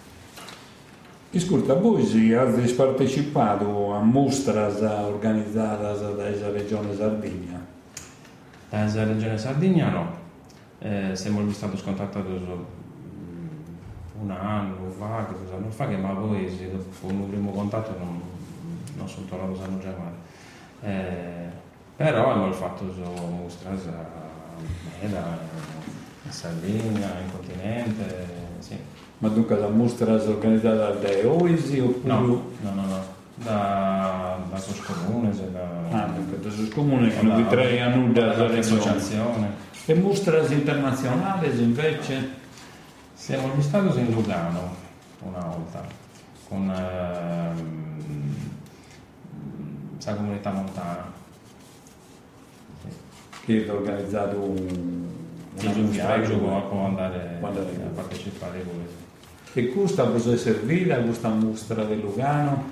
[1.34, 7.66] Ascolta, voi avete partecipato a mostras organizzate dalla Regione Sardegna?
[8.68, 10.14] Dalla Regione Sardegna no,
[10.78, 12.28] eh, siamo stati scontattati
[14.22, 18.20] un anno fa, che cosa non fa che ma poi dopo un primo contatto non,
[18.96, 20.28] non sono tornato a San Giamare.
[20.82, 21.48] Eh,
[21.96, 24.06] però hanno fatto mostras a
[25.00, 25.38] Meda,
[26.24, 28.26] in Sardegna, in continente,
[28.58, 28.76] sì.
[29.18, 32.14] Ma dunque la mostra è organizzata da Oisi oppure?
[32.14, 33.04] No, no, no, no.
[33.36, 39.68] da, da Soscomune, da, ah, dunque, da Soscomune che non vi tre anni da associazione.
[39.84, 42.38] E mostre internazionali invece?
[43.20, 44.74] Siamo stati in Lugano
[45.24, 45.84] una volta
[46.48, 48.34] con ehm,
[50.02, 51.12] la comunità montana.
[53.44, 55.06] Che ha organizzato un,
[55.54, 58.86] un viaggio può andare, andare a partecipare con
[59.52, 62.70] E questa cosa è servita, questa mostra del Lugano?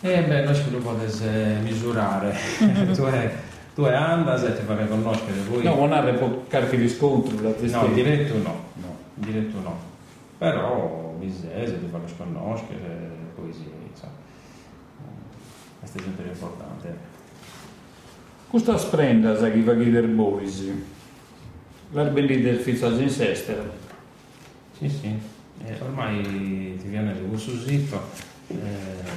[0.00, 2.34] Eh beh, noi ci lo potete misurare.
[2.94, 3.34] tu, è,
[3.74, 5.62] tu è andas e ti fai conoscere voi.
[5.64, 7.38] No, non ha qualche riscontro?
[7.38, 8.42] No, diretto no.
[8.42, 8.89] no
[9.20, 9.78] diretto no,
[10.38, 14.12] però Misese, ti farlo conoscere, poesia, insomma,
[15.78, 16.96] questo è sempre importante.
[18.48, 20.64] Questa sprenda sa chi fa chiedere bois,
[21.92, 23.70] l'arbelli del Fizzaggio in Sester.
[24.76, 25.18] Sì, sì,
[25.64, 28.00] eh, ormai ti viene di questo sito,
[28.48, 28.56] eh,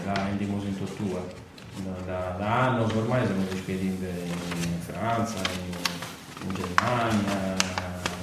[0.06, 1.22] la indimosa in tortura.
[2.06, 7.73] Da, da anni ormai siamo spediti in Francia, in, in Germania,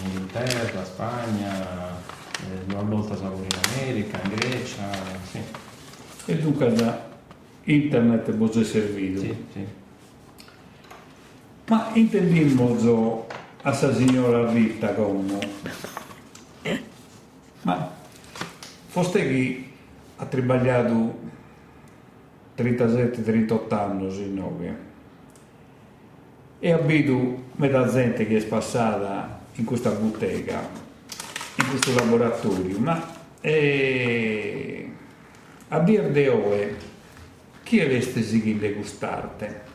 [0.04, 1.96] Inghilterra, Spagna,
[2.40, 4.90] eh, una volta siamo in America, in Grecia,
[5.30, 5.38] sì.
[6.26, 7.08] E dunque da
[7.64, 9.20] internet può servito.
[9.20, 9.66] Sì, sì.
[11.66, 13.26] Ma intendimmo
[13.62, 15.38] a sa signora Rita come
[17.62, 17.90] ma
[18.86, 19.64] foste che
[20.16, 21.18] ha tribagliato
[22.56, 24.76] 37-38 anni in Novia
[26.58, 30.68] e abito metà gente che è passata in questa bottega,
[31.56, 34.90] in questo laboratorio, ma eh,
[35.68, 36.76] a dir de oe,
[37.62, 39.68] chi aveste seguito gustarte?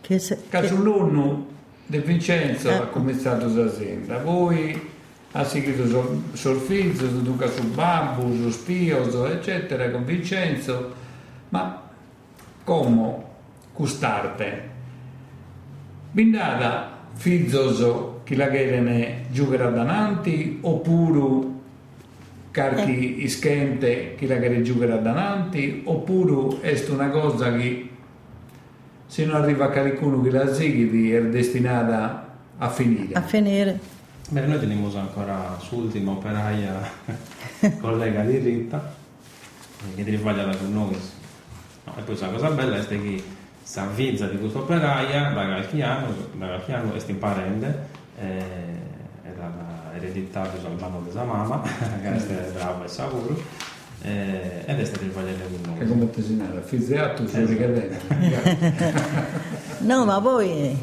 [0.00, 1.58] Che se, Casulunno che...
[1.86, 2.82] De Vincenzo ecco.
[2.82, 4.88] ha cominciato l'azienda, voi
[5.32, 10.94] ha seguito sul, sul figlio, su Duca su Babbo, su Spioso, eccetera, con Vincenzo,
[11.50, 11.88] ma
[12.64, 13.24] come
[13.72, 14.68] gustarte?
[16.10, 16.89] Bindata
[17.20, 17.84] fizzos
[18.24, 21.48] chi la ne giucherà davanti oppure
[22.50, 23.24] carchi eh.
[23.24, 27.90] ischente chi la che giucherà davanti oppure è una cosa che
[29.06, 33.12] se non arriva a qualcuno che la sighi è destinata a finire.
[33.12, 33.78] A finire.
[34.30, 36.80] Beh, noi teniamo ancora sull'ultima operaia
[37.80, 38.94] collega di Rita
[39.94, 40.96] che ti sbagliata con noi
[41.84, 43.22] no, e poi la cosa bella è che
[43.70, 47.86] s'avvizza di questa operaia da qualche anno, da qualche anno è imparende,
[48.18, 48.44] eh,
[49.22, 51.62] era ereditato dal mamma della mamma,
[52.02, 53.40] che è brava e sicuro,
[54.02, 55.78] eh, ed è stato il vagliere di noi.
[55.78, 57.96] È come tesinare, fizziato fuori cadena.
[59.78, 60.76] no, ma poi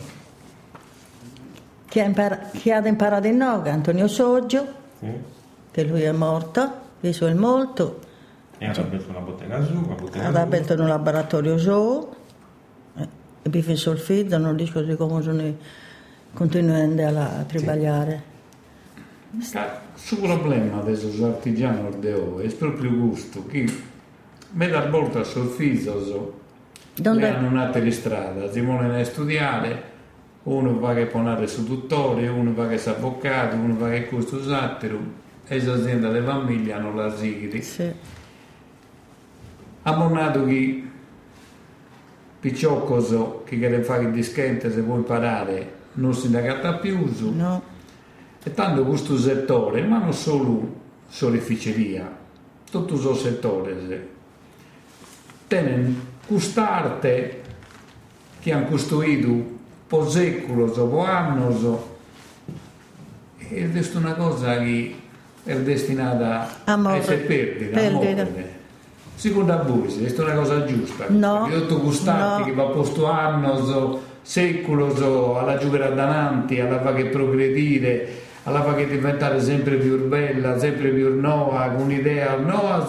[1.90, 4.66] chi ha, impara- chi ha imparato in Noga, Antonio Soggio,
[4.98, 5.12] sì.
[5.72, 6.72] che lui è morto,
[7.02, 8.00] viso il molto.
[8.58, 12.16] E ha aperto una bottega su, ha aperto un laboratorio su
[13.62, 15.56] fece il dico di come sono
[16.34, 18.36] continuando a tribagliare.
[19.40, 19.58] Sì.
[19.58, 23.66] Il suo problema adesso su artigiano ordeo è proprio gusto, che
[24.52, 26.40] Meda volta sul fiso,
[26.96, 29.84] Dove- hanno un'altra strada, si vogliono studiare,
[30.44, 34.98] uno va che ponare su dottore, uno va che avvocato, uno va che questo satiro,
[35.46, 37.62] e l'azienda delle famiglie hanno la sigli.
[37.62, 37.92] Sì.
[39.84, 40.84] Ha monnato che
[42.48, 47.10] picciocoso che deve fare il dischente se vuoi imparare non si indagata più.
[47.36, 47.62] No.
[48.42, 50.76] E tanto questo settore, ma non solo
[51.10, 52.10] solificeria,
[52.72, 54.08] tutto il settore, se,
[55.48, 57.42] tenen quest'arte
[58.40, 59.56] che hanno costruito
[59.88, 61.56] per secoli, dopo anni,
[63.50, 64.96] ed è una cosa che
[65.44, 68.24] è destinata A a essere perdita, a Perdita.
[68.24, 68.57] morire.
[69.18, 71.06] Secondo voi, è una cosa giusta?
[71.08, 72.46] No, tutto quest'arte no.
[72.46, 78.08] che va posto anni, secoli, alla giugare davanti, alla fa che progredire,
[78.44, 82.88] alla fa che diventare sempre più bella, sempre più nuova, con un'idea nuova,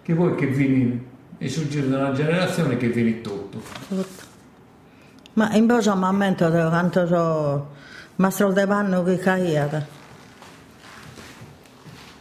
[0.00, 0.98] che poi che vieni,
[1.36, 3.60] è suggero una generazione che viene tutto.
[3.86, 4.24] Tutto.
[5.34, 7.66] Ma in questo momento quanto so
[8.16, 9.86] Mastro De Panno che caia.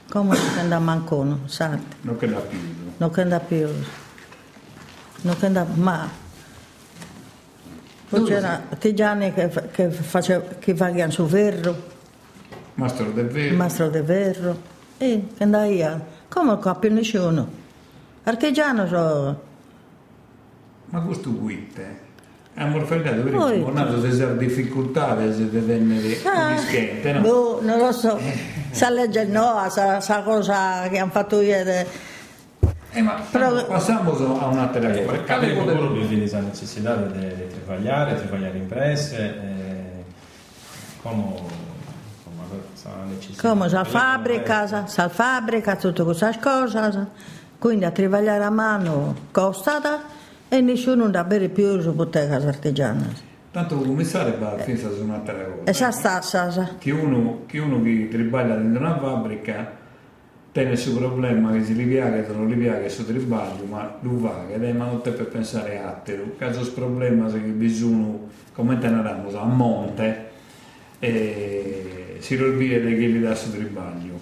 [0.09, 1.77] Come non andà mancono, sai?
[2.01, 2.57] Non che da più.
[2.97, 3.67] Non che andà più.
[5.21, 6.07] Non che andà, ma
[8.07, 11.93] poi c'era Tigiani che, che faceva che facevano su ferro,
[12.75, 13.55] Mastro del il vero.
[13.55, 14.61] mastro de ferro,
[14.97, 16.05] e che andava io.
[16.29, 17.47] Come cappio nessuno?
[18.23, 19.43] Artigiano so,
[20.91, 22.03] Ma questo guite.
[22.57, 27.19] Abbiamo fatto per Poi- il nato delle difficoltà se deve venire Ah, un dischente, no?
[27.21, 28.17] boh, non lo so,
[28.75, 31.85] sa leggere no, sa, sa cosa che hanno fatto ieri.
[32.91, 35.13] Eh, ma Però- passiamo a un'altra cosa.
[35.13, 40.03] Eh, Capire poter- di esa necessità di, di travagliare, travagliare imprese, eh,
[41.01, 41.23] come,
[42.23, 43.49] come sa necessità.
[43.49, 47.07] Come sa di fabbrica, sa, sa fabbrica, tutte queste cose.
[47.57, 50.01] Quindi a travagliare a mano costa
[50.47, 53.24] e nessuno da bere più su bottega artigiana.
[53.55, 55.63] Tanto il commissario va a finire su un'altra cosa.
[55.63, 56.75] E sa sta, sa, sa.
[56.77, 59.77] Che uno, che uno che tribaglia dentro una fabbrica
[60.51, 63.97] tiene il suo problema che si li piace, non li piace il suo tribaglio, ma
[64.01, 66.35] lo va, che ma non te per pensare a te.
[66.37, 68.17] Caso il problema è che bisogna,
[68.51, 70.29] come te ne damos, a monte,
[70.99, 74.19] e si rovvede che gli dà il suo tribaglio.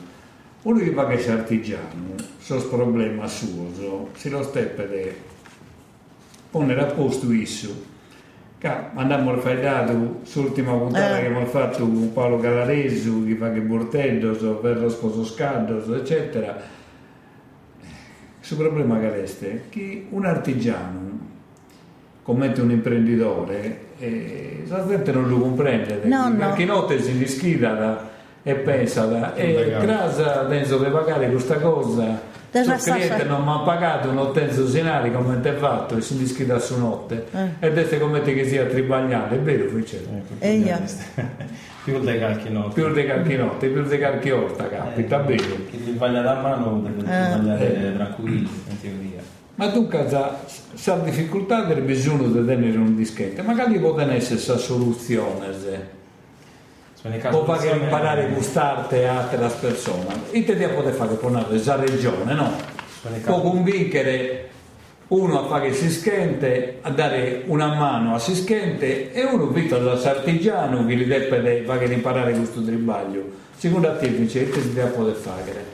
[0.62, 5.16] Uno che va che sia artigiano, so problema suo, si lo steppe
[6.52, 7.93] ponere a posto isso.
[8.66, 11.22] Andammo a fare dato sull'ultima puntata Eh.
[11.22, 16.58] che abbiamo fatto con Paolo Galaresu, che fa che Bortello, per lo sposo Scaldo, eccetera.
[18.46, 21.20] Il problema che resta è che un artigiano,
[22.24, 26.00] come un imprenditore, eh, la gente non lo comprende.
[26.04, 26.36] No, no.
[26.38, 28.10] Perché notte si rischida da-
[28.44, 29.86] e pensa, e Pagare.
[29.86, 32.32] grasa penso di pagare questa cosa.
[32.56, 36.18] Il cliente non mi ha pagato un ottenzo senari come ti è fatto e si
[36.18, 37.26] rischida su notte.
[37.34, 37.48] Eh.
[37.68, 40.10] E detto come te che sia tribagliato, è vero, Francesco?
[40.12, 40.80] Ecco, E io?
[41.84, 42.82] più dei calchi nostri.
[42.84, 45.56] Più di qualche notte, più di qualche orta capita, Eh, vero.
[45.70, 47.32] Chi li sbaglia da mano deve Eh.
[47.32, 49.22] sbagliare tranquilli, in teoria.
[49.56, 50.40] Ma tu casa,
[50.74, 56.02] sa difficoltà del bisogno di tenere un dischetto, magari può essere questa soluzione, se.
[57.04, 60.22] Casi o fare imparare a gustarti a altre persone.
[60.32, 62.50] E te poter fare con questa regione, no?
[63.04, 64.50] I Può convincere
[65.10, 69.92] uno a fare il sischente, a dare una mano a sischente e uno vito da
[69.92, 73.32] artigiano che gli deve fare imparare questo tribaglio.
[73.58, 75.66] Secondo te, Vince, che si deve poter fare?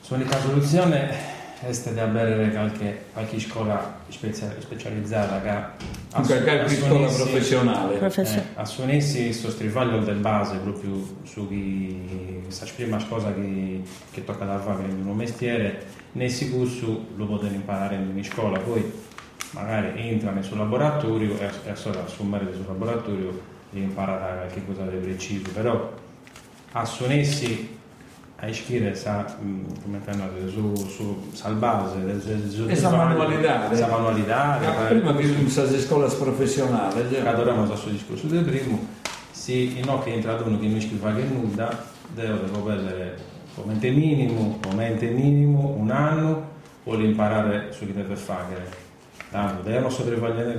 [0.00, 7.06] Sono in soluzione este di avere qualche, qualche scuola spezia- specializzata che Qualche qualche scuola
[7.06, 7.96] professionale.
[7.96, 8.38] Professor.
[8.38, 14.44] eh, assumissi questo strivaglio del base proprio su chi sa prima cosa che, che tocca
[14.44, 16.68] da fare in un mestiere nel sicuro
[17.16, 18.90] lo potete imparare in scuola poi
[19.50, 23.40] magari entra nel suo laboratorio e, e solo assumere del suo laboratorio
[23.72, 25.92] e impara qualche cosa di preciso però
[26.72, 27.75] assumissi
[28.38, 29.24] a iscrivere sa,
[29.82, 30.12] come te
[30.50, 33.70] su, su, sa base del, del, del, Esa manualità.
[33.70, 37.22] esa manualità Ah, Prima che in queste scuole professionali, già.
[37.22, 41.22] cadoremo a suo discorso del primo si no che entra uno che non scrive che
[41.24, 41.84] nulla
[42.14, 42.40] deve
[42.74, 43.16] essere
[43.54, 46.48] come minimo come minimo un anno
[46.84, 48.66] vuole imparare su che deve fare
[49.30, 50.58] tanto deve sbagliare che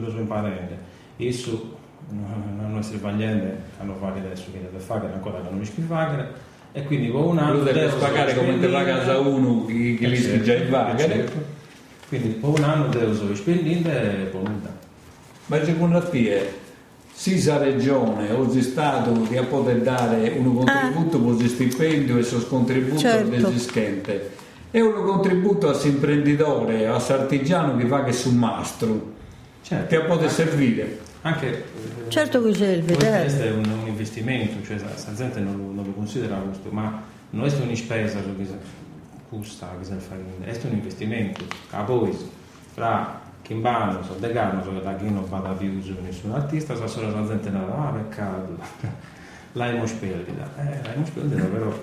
[0.00, 0.78] lo so imparare
[1.16, 1.76] isso
[2.10, 3.46] non nostri sbagliando
[3.80, 5.94] hanno fatto adesso che deve fare ancora che non scrive
[6.76, 9.96] e quindi con un anno Lo devi pagare come te va a casa uno che,
[9.98, 11.04] che li si già in vaga.
[11.04, 11.44] Eh, certo.
[12.06, 14.42] quindi con un anno devo solo spendere e poi
[15.46, 16.52] Ma secondo te,
[17.10, 22.20] se la regione o il Stato che può dare un contributo per il stipendio e
[22.20, 23.30] il contributo Certo.
[23.30, 24.30] del dischente,
[24.70, 29.14] è un contributo all'imprenditore, all'artigiano che fa che su mastro,
[29.62, 29.96] certo.
[29.96, 31.04] che può servire.
[31.26, 35.72] Anche, eh, certo che serve, questo è un, un, investimento, cioè la gente non lo,
[35.72, 38.46] non lo considera questo, ma non è una spesa che
[39.28, 40.14] custa, che si fa,
[40.44, 41.44] è un investimento.
[41.70, 42.16] A voi,
[42.74, 46.86] fra Chimbano, so De Gano, so da chi non vada più su nessun artista, sa
[46.86, 48.58] solo la gente non ah peccato,
[49.52, 50.48] l'hai sperdita.
[50.58, 51.76] Eh, l'hai sperdita però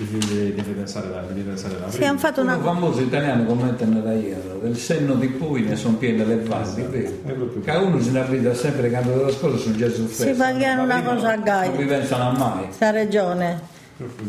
[0.00, 2.56] Devi, devi, pensare la, devi pensare la sì, hanno fatto una...
[2.56, 6.88] Un famoso italiano commenta nella iera, del senno di cui ne sono piene le valli,
[6.90, 7.60] esatto.
[7.62, 10.24] che uno se ne arriva sempre cantando della scuola su Gesù Cristo.
[10.24, 11.68] Si pagano una cosa a Gaia.
[11.68, 12.68] Non vi pensano mai.
[12.70, 13.60] Sta regione.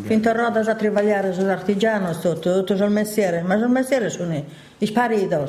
[0.01, 4.43] Finto roda a travagliare sull'artigiano, tutto, tutto sul mestiere, ma sul mestiere sono
[4.77, 5.33] i spariti.
[5.33, 5.45] A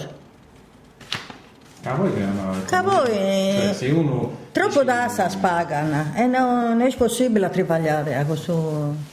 [1.96, 7.50] voi che non A voi cioè, uno troppo da assa spagano e non è possibile
[7.50, 9.10] travagliare a questo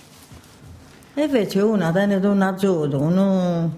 [1.20, 3.74] e invece una tiene un azoto, uno...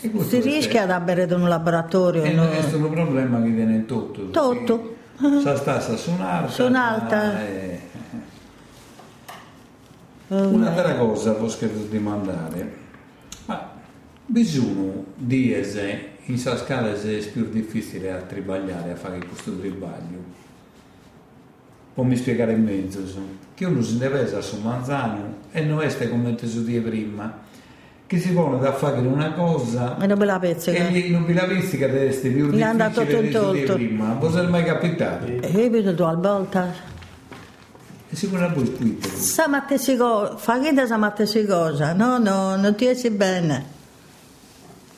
[0.00, 2.22] Si rischia ad avere in un laboratorio.
[2.22, 2.48] E no?
[2.48, 4.30] questo è un problema che viene tutto.
[4.30, 4.96] Tutto.
[5.42, 6.48] Sa stassa su un'alta.
[6.48, 7.46] Su un'alta.
[7.46, 7.80] E...
[10.28, 12.76] Un'altra cosa posso dimandare.
[13.46, 13.70] Ma
[14.24, 20.37] bisogna dire in questa scala è più difficile a tribagliare, a fare questo tribaglio
[21.98, 23.00] può mi spiegare in mezzo,
[23.54, 27.40] che uno si deve essere su manzano e non è come ti di prima,
[28.06, 30.78] che si pone da fare una cosa e non me la pezzica.
[30.78, 35.26] E non me la pezzica di essere più difficile di prima, non è mai capitato.
[35.26, 36.72] E io vedo due volte.
[38.10, 39.16] E sicuramente poi scrivere.
[39.16, 43.64] Sa mattesi cosa, fa che da sa mattesi cosa, no, no, non ti essi bene.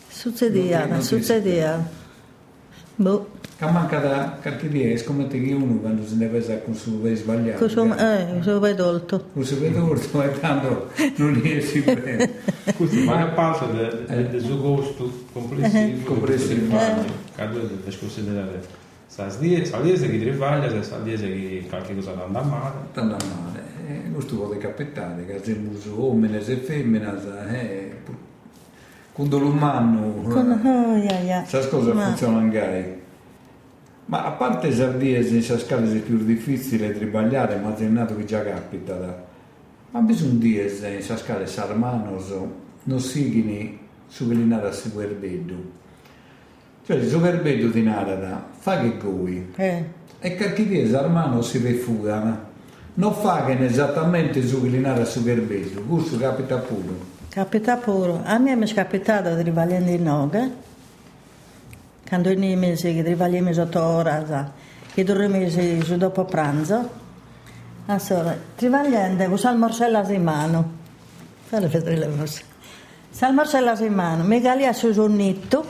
[0.06, 1.82] Succedeva, succedeva.
[2.96, 3.29] Boh.
[3.60, 7.58] Da qualche dia, scommetto che uno quando si deve essere con suo vede sbagliato.
[7.58, 9.26] Con suo, eh, con suo vedolto.
[9.34, 12.36] Con suo vedolto e tanto non riesci bene.
[12.74, 16.04] Questo fa parte del suo gusto complessivo.
[16.04, 16.78] Complessivo.
[17.36, 18.62] Cada deve considerare.
[19.06, 22.74] Sa diese che travaglia, sa diese che qualche cosa anda male.
[22.94, 23.62] Anda male.
[23.86, 27.12] E questo può capitare, che siamo uomini e femmine,
[27.50, 27.92] eh,
[29.12, 30.22] quando l'umano...
[30.22, 31.44] Con, oh, yeah, yeah.
[31.44, 33.08] Sa cosa funziona anche
[34.10, 38.42] ma a parte Sardiesi, in scala è più difficile tribagliare, ma è nato che già
[38.42, 38.94] capita.
[38.94, 39.22] Da.
[39.92, 42.34] Ma bisogna dire che in scala sarmanos
[42.82, 45.54] non signi su che nada si guerbedo.
[46.84, 49.52] Cioè, su guerbedo di nada fa che goi.
[49.54, 49.84] Eh.
[50.18, 52.48] E che dia sarmanos si refugano.
[52.94, 57.18] Non fa che esattamente su che nada su guerbedo, questo capita pure.
[57.28, 58.22] Capita pure.
[58.24, 60.68] A me mi è capitato di rivagliare in noga
[62.10, 64.52] quando nei mesi che arriviamo sotto ora,
[64.92, 66.90] che dormiamo su dopo pranzo,
[67.86, 70.72] allora, travagliando con salmorsella in mano,
[71.44, 72.42] fate vedere le cose,
[73.10, 75.64] salmorsella in mano, mi galia su sonnetto,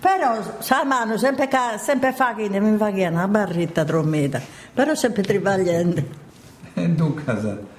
[0.00, 1.46] però salmano sempre,
[1.78, 4.40] sempre fa che mi fa che una barretta trommeta,
[4.72, 6.02] però sempre travagliando.
[6.72, 7.76] E casa?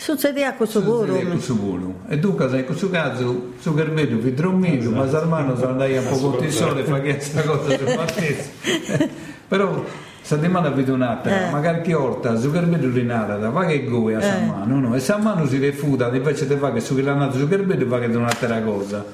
[0.00, 1.14] Succedeva questo volo.
[1.14, 1.94] questo volo.
[2.08, 4.96] E dunque, in questo caso, su Carmello vi dormito, esatto.
[4.96, 8.50] ma Salmano sono andato un po' di sole fa che questa cosa si facesse.
[9.46, 9.84] Però,
[10.22, 11.50] settimana vedo un'altra, eh.
[11.50, 14.80] magari che orta, su Carmello rinara, va che goe a Salmano, eh.
[14.80, 14.94] no?
[14.94, 17.98] E Salmano si refuta, invece di fare che su che l'ha nato su Carmello fa
[17.98, 19.04] che è un'altra cosa.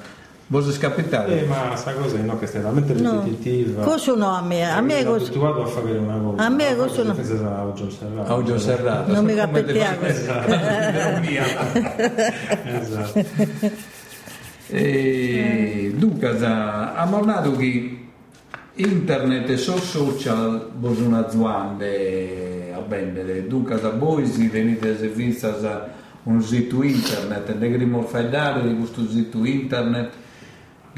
[0.49, 1.41] Voi scapitare?
[1.41, 3.21] Eh, ma sta cosa no, che è estremamente no.
[3.21, 3.83] ripetitiva.
[3.83, 4.63] Cosa no a me?
[4.63, 5.25] A me cosa...
[5.25, 6.45] abituato a fare una cosa.
[6.45, 7.11] A me cosa no.
[7.11, 8.31] A Oggi Serrato.
[8.31, 9.11] A Oggi Serrato.
[9.11, 10.07] Non mi capitava.
[12.63, 13.25] Esatto.
[14.69, 17.97] e, dunque, a monato che
[18.75, 23.47] internet e social sono aziende a vendere.
[23.47, 28.77] Dunque, a voi si venite a servizio un sito internet, ne grimo fai dare di
[28.77, 30.11] questo sito internet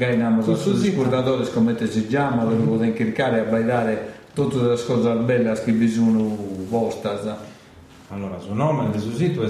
[0.00, 5.52] gainamo sui scordatori come si chiama, dove potete cliccare e bailare tutte le cose belle
[5.62, 6.36] che bisogno
[6.68, 7.18] vostre.
[8.08, 9.48] Allora, il nome del sito è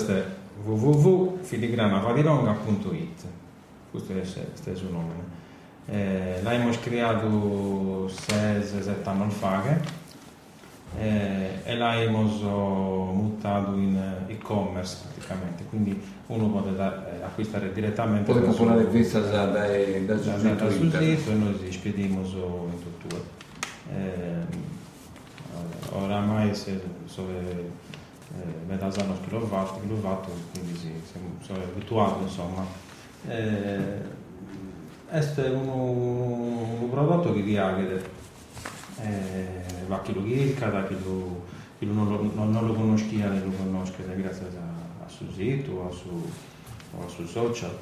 [4.13, 5.39] è, questo è il suo nome.
[5.87, 9.63] Eh, l'abbiamo creato 6-7 anni fa
[10.99, 12.25] eh, e l'abbiamo
[13.13, 19.67] buttato in e-commerce praticamente, quindi uno può eh, acquistare direttamente può comprare vista da, da,
[19.67, 23.39] da, da, da, da sul sito e noi spediamo in tutto.
[23.93, 24.69] Eh,
[25.93, 27.65] oramai se, so, eh,
[28.67, 30.93] metà anno kilowatt, kilowatt, quindi sì,
[31.41, 32.65] sono abituato insomma.
[33.29, 34.19] Eh,
[35.09, 37.75] questo è un, un prodotto che vi ha
[39.03, 40.23] eh, va chi lo
[40.69, 41.45] da chi, lo,
[41.79, 45.93] chi lo non, lo, non, lo conoscia, lo conosce grazie a, a suo sito, a
[45.93, 46.23] suo
[46.99, 47.77] o sui social.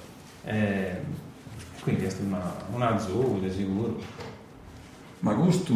[0.44, 0.96] E
[1.82, 3.98] quindi è una, una zoo di sicuro.
[5.20, 5.72] Ma questo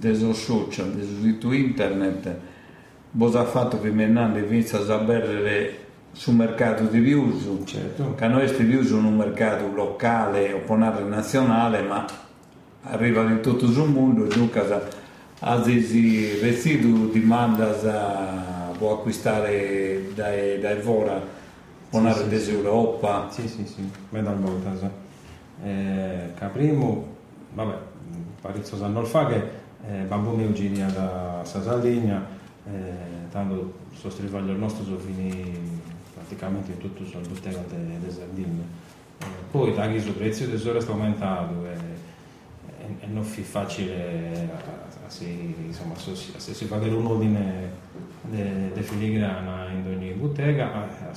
[0.00, 2.36] dei social, del sito internet,
[3.16, 5.78] cosa ha fatto prima di inizia a sapere
[6.12, 8.14] sul mercato di views, Certo.
[8.14, 10.60] che noi questi views sono un mercato locale o
[11.04, 12.04] nazionale, ma
[12.82, 14.60] arriva in tutto il mondo, dunque
[15.40, 17.72] a questi residui dimanda
[18.76, 21.20] può acquistare dai, dai Vora,
[21.90, 23.28] ponare Sì, sì, Europa.
[23.30, 24.88] Sì, sì, sì, vedo voltas.
[25.62, 27.06] Eh, Caprimo,
[27.52, 27.74] vabbè,
[28.40, 29.42] parecchio anni fa che
[29.86, 32.24] eh, babbo mio gira da Sardegna,
[32.66, 35.58] eh, tanto sosteneva il nostro sono finiti
[36.14, 38.64] praticamente tutto sulla bottega delle Sardegna.
[39.18, 41.89] Eh, poi che il prezzo del sole sta aumentato e, e, e
[43.12, 47.70] non è facile a, a si, insomma, se, se si fa avere un ordine
[48.22, 51.14] di filigrana in ogni bottega, eh, a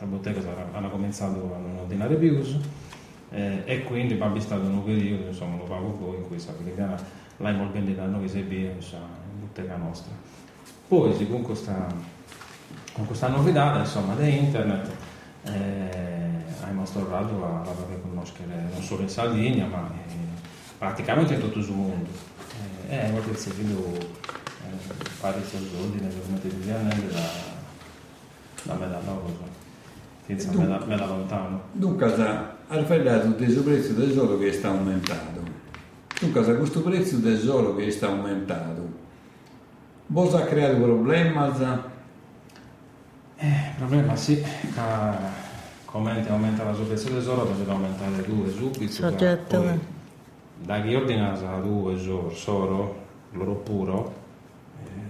[0.00, 0.40] la bottega
[0.72, 2.42] hanno cominciato a non ordinare più
[3.30, 6.96] eh, e quindi abbiamo stato un periodo, insomma, lo pago poi in la filigrana
[7.38, 8.42] l'abbiamo vendita a noi se
[9.32, 10.12] in bottega nostra.
[10.86, 11.86] Poi, con questa,
[12.92, 14.90] con questa novità, insomma, di internet,
[15.44, 16.03] eh,
[16.74, 20.12] abbiamo mostrato a, a conoscere non solo in Sardegna, ma eh,
[20.76, 22.08] praticamente in tutto il mondo.
[22.88, 23.96] Eh, e a volte si vedo
[24.98, 27.22] fare i soldi nel movimento di Vianelli da,
[28.64, 29.32] da me da loro,
[30.26, 31.62] senza me da, me da lontano.
[31.72, 35.42] Dunque, ha riflettato del prezzo del tesoro che sta aumentando.
[36.20, 38.88] Dunque, questo prezzo del tesoro che sta aumentando,
[40.12, 41.32] cosa ha creato problemi?
[43.36, 44.42] Eh, problema sì,
[44.76, 45.43] ah,
[45.94, 48.90] come aumenta la sua tesoro, deve aumentare due subito.
[48.90, 49.60] Soggetto.
[49.60, 49.78] Poi,
[50.64, 51.96] da chi ordina a due
[52.34, 52.96] solo,
[53.30, 54.12] loro puro,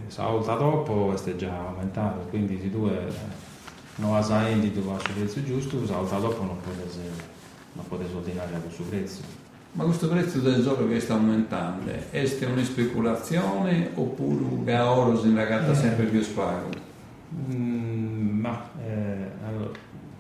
[0.09, 2.91] salta dopo è già aumentato, quindi se tu
[3.95, 7.09] non hai dove sul prezzo giusto, salta dopo non potete,
[7.73, 9.23] non potete ordinare a questo prezzo.
[9.73, 15.35] Ma questo prezzo del tesoro che sta aumentando, è una speculazione oppure che oro si
[15.35, 15.77] ragatta eh.
[15.77, 16.69] sempre più spago?
[17.51, 19.34] Mm, ma eh,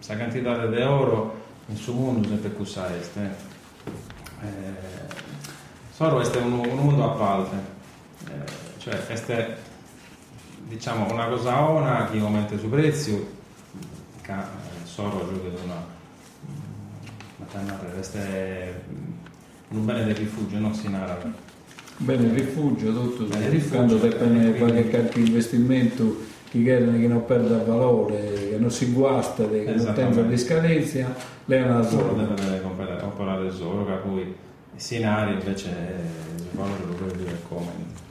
[0.05, 3.17] questa quantità di oro in suo mondo sempre più sa est.
[3.17, 3.53] Eh.
[5.93, 7.57] Solo è un, un mondo a parte,
[8.27, 8.31] eh,
[8.77, 9.57] cioè este,
[10.69, 13.27] diciamo una cosa ona che aumenta il prezzo
[14.21, 14.33] che
[14.85, 15.93] solo gioca una
[17.39, 18.75] ma questo è
[19.69, 21.19] un bene del rifugio non si narra
[21.99, 28.49] bene rifugio tutto bene rifugio dipende qualche qualche investimento che chiede che non perda valore
[28.51, 31.15] che non si guasta che non tenga di scadenza
[31.47, 34.35] lei è una zona deve comprare solo che poi
[34.77, 35.69] si narra invece
[36.37, 38.03] il valore lo vuole dire come.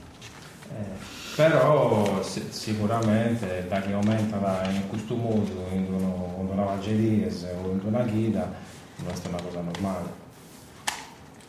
[0.70, 7.28] Eh, però sicuramente da che aumenta da, in questo modo in, in una vageria
[7.62, 8.52] o in una guida
[9.04, 10.22] questa è una cosa normale.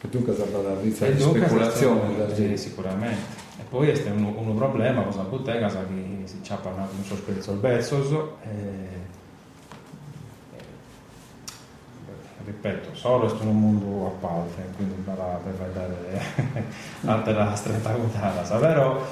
[0.02, 0.76] E tu cosa fa la
[1.18, 7.04] speculazione sì, sicuramente poi è un, un problema cosa bottega sa che si ciappa un
[7.04, 9.04] sospetto al bezzoso e,
[12.46, 16.22] ripeto, solo è un mondo a parte, quindi per, per vedere
[17.06, 19.04] altra stretta contata, però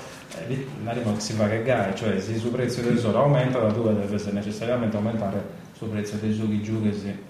[0.48, 0.68] eh,
[1.14, 4.32] che si va che gai, cioè se il prezzo del sole aumenta, la tua deve
[4.32, 6.80] necessariamente aumentare sul prezzo dei giochi giù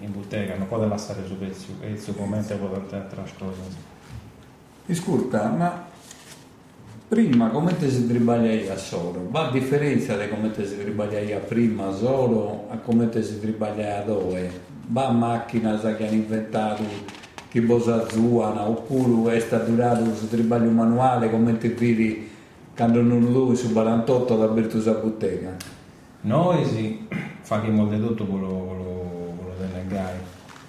[0.00, 3.92] in bottega, non può lasciare il prezzo, e il suo commento può tante altre cose.
[4.86, 5.86] Ascolta, ma
[7.14, 9.28] prima come ti si tribaglia a solo?
[9.30, 14.00] Ma a differenza di come ti si tribaglia prima solo a come ti si tribaglia
[14.00, 14.50] dove?
[14.88, 16.82] Va a macchina che hanno inventato
[17.48, 22.28] che bosa zuana oppure è stato durato su tribaglio manuale come ti vedi
[22.74, 25.54] quando non lui su 48 da Bertusa Bottega?
[26.22, 27.06] Noi sì,
[27.42, 30.18] facciamo di tutto quello, quello, quello delle gare.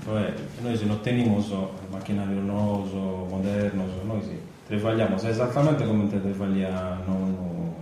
[0.06, 0.26] Noi,
[0.62, 4.38] noi se non teniamo so, macchinario nuovo, moderno, noi sì,
[4.68, 7.74] travagliamo esattamente come te travagliamo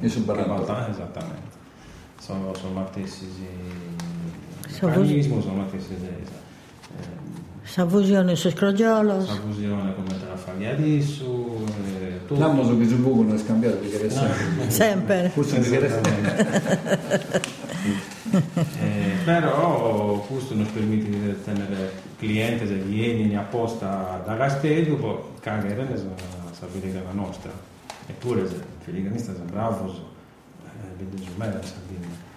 [0.00, 0.90] e su 48.
[0.90, 1.50] Esattamente.
[2.18, 3.28] Sono, sono martessi
[4.80, 6.40] meccanismo, sono martessi eh,
[7.64, 9.24] Sa fusione su scrogiolo.
[9.24, 11.64] Sa fusione come te la fai adesso.
[12.00, 14.68] Eh, L'amo che su buco non è scambiato perché no.
[14.68, 15.32] sempre.
[15.34, 16.00] sempre.
[18.32, 25.84] eh, però questo non permette di tenere clienti se vieni apposta da Castello, poi cagare
[25.84, 25.96] ne
[26.52, 27.50] sapere che è la nostra.
[28.06, 29.86] Eppure se il filigranista è bravo,
[30.64, 32.30] eh, vede me la Sardegna.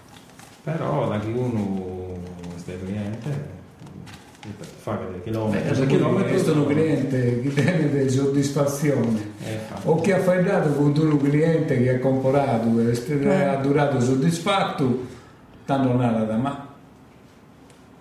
[0.63, 2.19] Però da chi uno
[2.65, 3.53] è cliente
[4.77, 5.79] fare dei chilometri.
[5.79, 9.33] Beh, chilometri sono cliente che tiene soddisfazione.
[9.43, 15.13] Eh, o che ha fatto con un cliente che ha comprato e ha durato soddisfatto
[15.65, 16.67] tanto nada, ma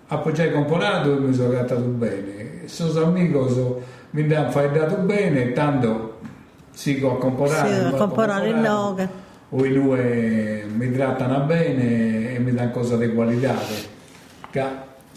[0.06, 2.66] appoggiai comporato e mi sono trattato bene.
[2.66, 6.18] Sono amico, mi hanno fatto bene, tanto
[6.70, 7.68] sigo a comporare.
[7.68, 9.22] Sì, a comporare il nome.
[9.50, 13.54] O i due mi trattano bene e mi danno cose di qualità.
[14.50, 14.64] Che,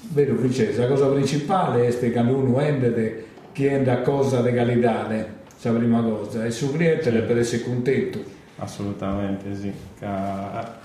[0.09, 2.91] vero Francesco, la cosa principale è che quando uno entra,
[3.51, 8.35] chiede cose di qualità, la prima cosa, e su cliente per essere contento.
[8.59, 9.71] Assolutamente sì.
[10.01, 10.75] A,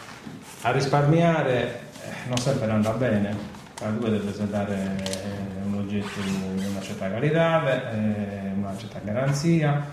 [0.62, 3.36] a risparmiare eh, non sempre andrà bene
[3.82, 9.84] a due deve dare eh, un oggetto di una certa qualità, eh, una certa garanzia,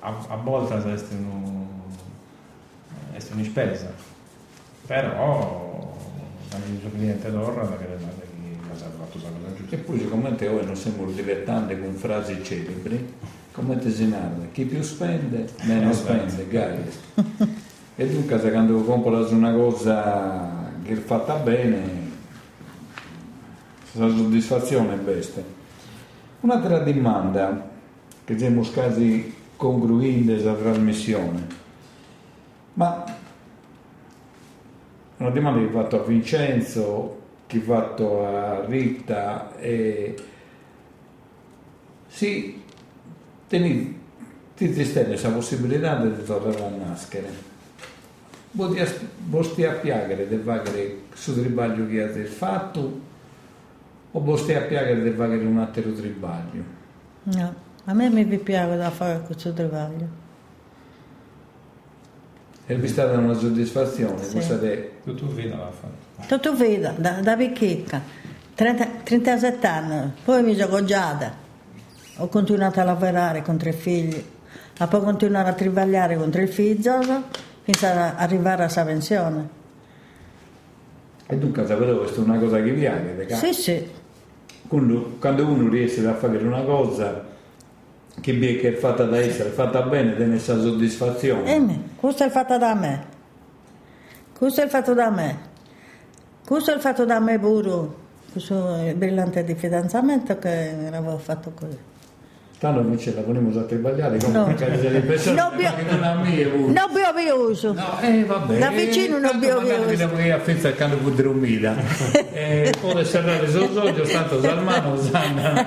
[0.00, 0.76] a, a volte è
[3.32, 3.92] una spesa,
[4.86, 5.96] però
[6.70, 7.62] il suo cliente torna
[8.68, 9.74] cosa ha fatto la giusta.
[9.74, 13.14] E poi te ora non siamo dilettanti con frasi celebri,
[13.50, 17.66] come te si narra, chi più spende, meno spende, guys.
[18.00, 21.80] e dunque se quando compro una cosa che è fatta bene,
[23.90, 25.42] la soddisfazione è besta.
[26.42, 27.70] Un'altra domanda,
[28.22, 31.46] che siamo quasi concluendo questa trasmissione,
[32.74, 33.04] ma
[35.16, 40.14] una domanda che ho fatto a Vincenzo, che ho fatto a Rita, e
[42.06, 42.62] sì,
[43.48, 47.56] tenete stende questa possibilità di tornare a nascere
[48.50, 53.00] Vostri a piacere di fare su tribaglio che avete fatto
[54.10, 56.62] o vostri a piacere di fare un altro tribaglio?
[57.24, 60.26] No, a me mi piace da fare questo tribaglio.
[62.66, 64.22] E vi stata una soddisfazione?
[64.22, 64.42] Sì.
[64.42, 64.92] State...
[65.04, 66.26] Tutto vita l'ha fatto.
[66.26, 68.02] Tutto vita, da, da vecchietta,
[68.54, 71.32] 37 anni, poi mi sono goggiata,
[72.16, 74.22] ho continuato a lavorare con tre figli,
[74.78, 76.82] a poi continuare a tribagliare con tre figli
[77.74, 79.48] senza arrivare a questa pensione.
[81.26, 83.34] E dunque sapevo questa è una cosa che piace?
[83.34, 83.90] Sì, sì.
[84.66, 87.26] Quando, quando, uno riesce a fare una cosa
[88.20, 91.54] che è fatta da essere, fatta bene, tiene questa soddisfazione.
[91.54, 93.04] Eh, questo è fatto da me.
[94.36, 95.38] Questo è fatto da me.
[96.46, 97.88] Questo è fatto da me pure.
[98.32, 101.78] Questo è il brillante di fidanzamento che avevo fatto così.
[102.58, 104.54] Tanto non ce la ponemos a sbagliare come no.
[104.56, 109.20] delle persone no, bio, non a me no biovioso no eh vabbè da vicino eh,
[109.20, 111.76] non biovioso magari che affezza quando può umida
[112.32, 115.66] eh, poi serrare sul soglio tanto salmano sanno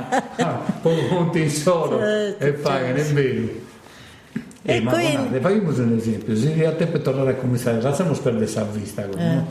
[0.81, 3.09] poco conti in solo certo, e pagano certo.
[3.09, 3.47] è vero
[4.63, 5.15] eh, e ma quindi...
[5.15, 9.05] guardate, facciamo un esempio se a te per tornare a commissare lasciamo perdere questa vista
[9.05, 9.33] eh.
[9.33, 9.47] no?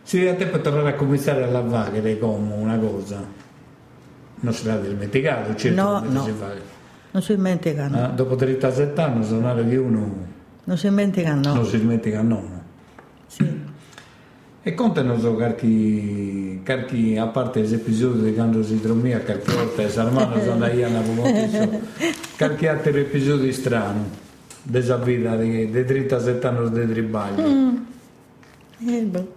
[0.00, 3.42] se a te per tornare a commissare a lavare come una cosa
[4.36, 6.22] non si l'ha dimenticato certo no, no.
[6.22, 6.73] si fa
[7.14, 8.02] non si dimenticano.
[8.02, 10.32] Ah, dopo 37 anni suonare di uno...
[10.64, 11.54] Non si dimenticano.
[11.54, 12.62] Non si dimenticano.
[13.28, 13.62] Sì.
[14.60, 19.90] E contano qualche, qualche, a parte gli episodi di quando si dormia, qualche volta e
[19.90, 21.80] Sarmano sono andati a Napoleone,
[22.36, 24.08] qualche altro episodio strano
[24.62, 27.48] della vita di, di 37 anni di tribaglio.
[27.48, 27.76] Mm.
[28.88, 29.32] Eh, boh.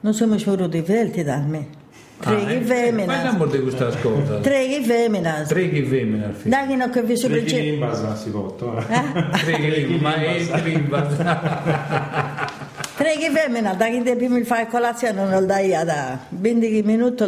[0.00, 1.80] Non siamo solo divertiti da me.
[2.22, 3.12] Treghi ah, femmina.
[3.12, 4.38] Parliamo di questa cosa.
[4.38, 5.42] Treghi femmina.
[5.42, 6.32] Treghi femmina.
[6.42, 7.46] Dai non capisco perché.
[7.46, 8.54] Treghi limbas si può.
[8.54, 11.16] Treghi ma è limbas.
[12.94, 17.24] Treghi femmina, da che tempo mi fai colazione non dai da 20 minuti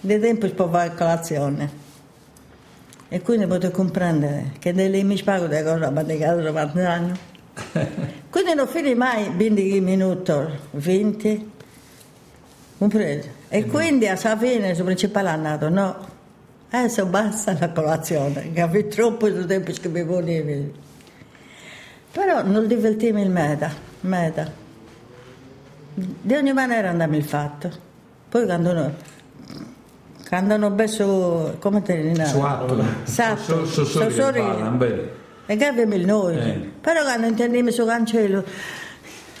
[0.00, 1.86] di tempo per fare colazione.
[3.10, 7.12] E quindi potete comprendere che delle mi spago di cosa ma di casa anni.
[8.30, 10.32] Quindi non fini mai 20 minuti,
[10.70, 11.50] 20
[12.78, 13.37] compreso?
[13.48, 15.96] E quindi a fine il principale è andato, no,
[16.70, 20.74] adesso basta la colazione, che avevo troppo tempo che mi volevi.
[22.12, 23.70] Però non divertiamo il meta,
[24.00, 24.50] meta.
[25.94, 27.70] Di ogni maniera andiamo il fatto.
[28.28, 28.92] Poi quando noi
[30.28, 34.28] quando hanno messo come te ne su atto esatto so, so, so, so,
[35.46, 36.70] e che abbiamo il noi eh.
[36.80, 38.44] però quando intendiamo su cancello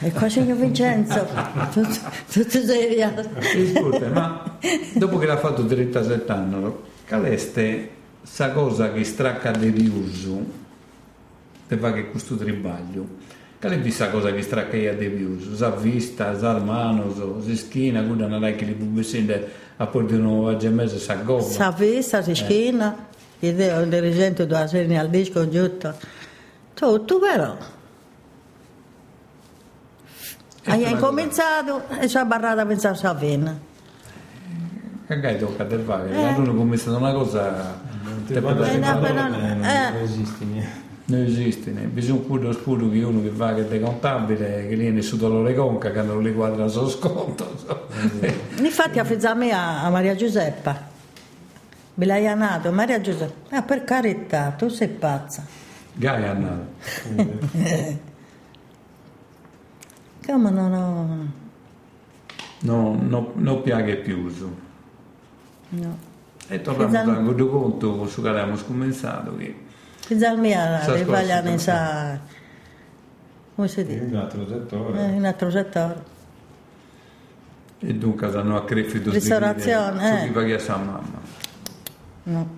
[0.00, 1.26] e qua c'è Vincenzo,
[1.72, 1.98] tutto,
[2.30, 3.12] tutto serio.
[3.34, 4.58] Ascolta, ma
[4.94, 6.72] dopo che l'ha fatto 37 anni,
[7.04, 7.90] caleste
[8.22, 10.40] sa cosa che stracca di riuso,
[11.66, 13.06] te fa che questo tribaglio,
[13.58, 15.56] qual è questa cosa che stracca di riuso?
[15.56, 18.86] Sa vista, sa mano, sa schina, quando non è che li può
[19.80, 21.42] a porti una mese sa gobba.
[21.42, 23.06] Sa vista, sa schina,
[23.40, 23.48] eh.
[23.48, 25.92] il dirigente della serie al disco giusto,
[26.74, 27.76] tutto però.
[30.68, 33.58] Hai incominciato e ci ha barrato a pensare a venna.
[35.06, 36.14] Che tocca del fare, eh.
[36.14, 37.80] quando uno comincia una cosa...
[38.02, 39.90] Non ti eh, no, però, eh, non, eh.
[40.44, 40.86] niente.
[41.06, 41.84] Non esiste, né.
[41.84, 45.90] bisogna pure spuro che uno che va che è contabile, che viene su dolore conca,
[45.90, 47.50] che non li quadra il suo sconto.
[48.60, 50.86] Infatti a me a Maria Giuseppa,
[51.94, 55.46] me l'hai nato, Maria Giuseppa, ah, per carità, tu sei pazza.
[55.94, 58.06] Gaia nato.
[60.28, 61.32] Come non ho...
[62.60, 64.30] No, no, non piaga più.
[65.70, 65.98] No.
[66.48, 69.56] E torniamo a un conto su che abbiamo scompensato che
[70.00, 72.18] Finalmente rivagliano sa...
[73.54, 74.04] come si dice?
[74.04, 75.00] In un altro settore.
[75.00, 76.04] Eh, in un altro settore.
[77.78, 80.18] E dunque hanno a crescito Ristorazione, eh.
[80.18, 81.20] Su chi paghi a sua mamma.
[82.24, 82.48] No.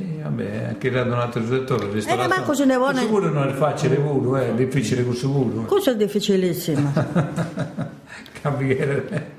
[0.00, 2.24] E vabbè, anche dato un altro settore, ristorazione.
[2.24, 2.98] Eh, ma ne vuole...
[3.00, 5.62] Sicuro non è facile pure, eh, è difficile con sicuro.
[5.62, 6.92] Questo è difficilissimo.
[8.40, 9.32] Capire,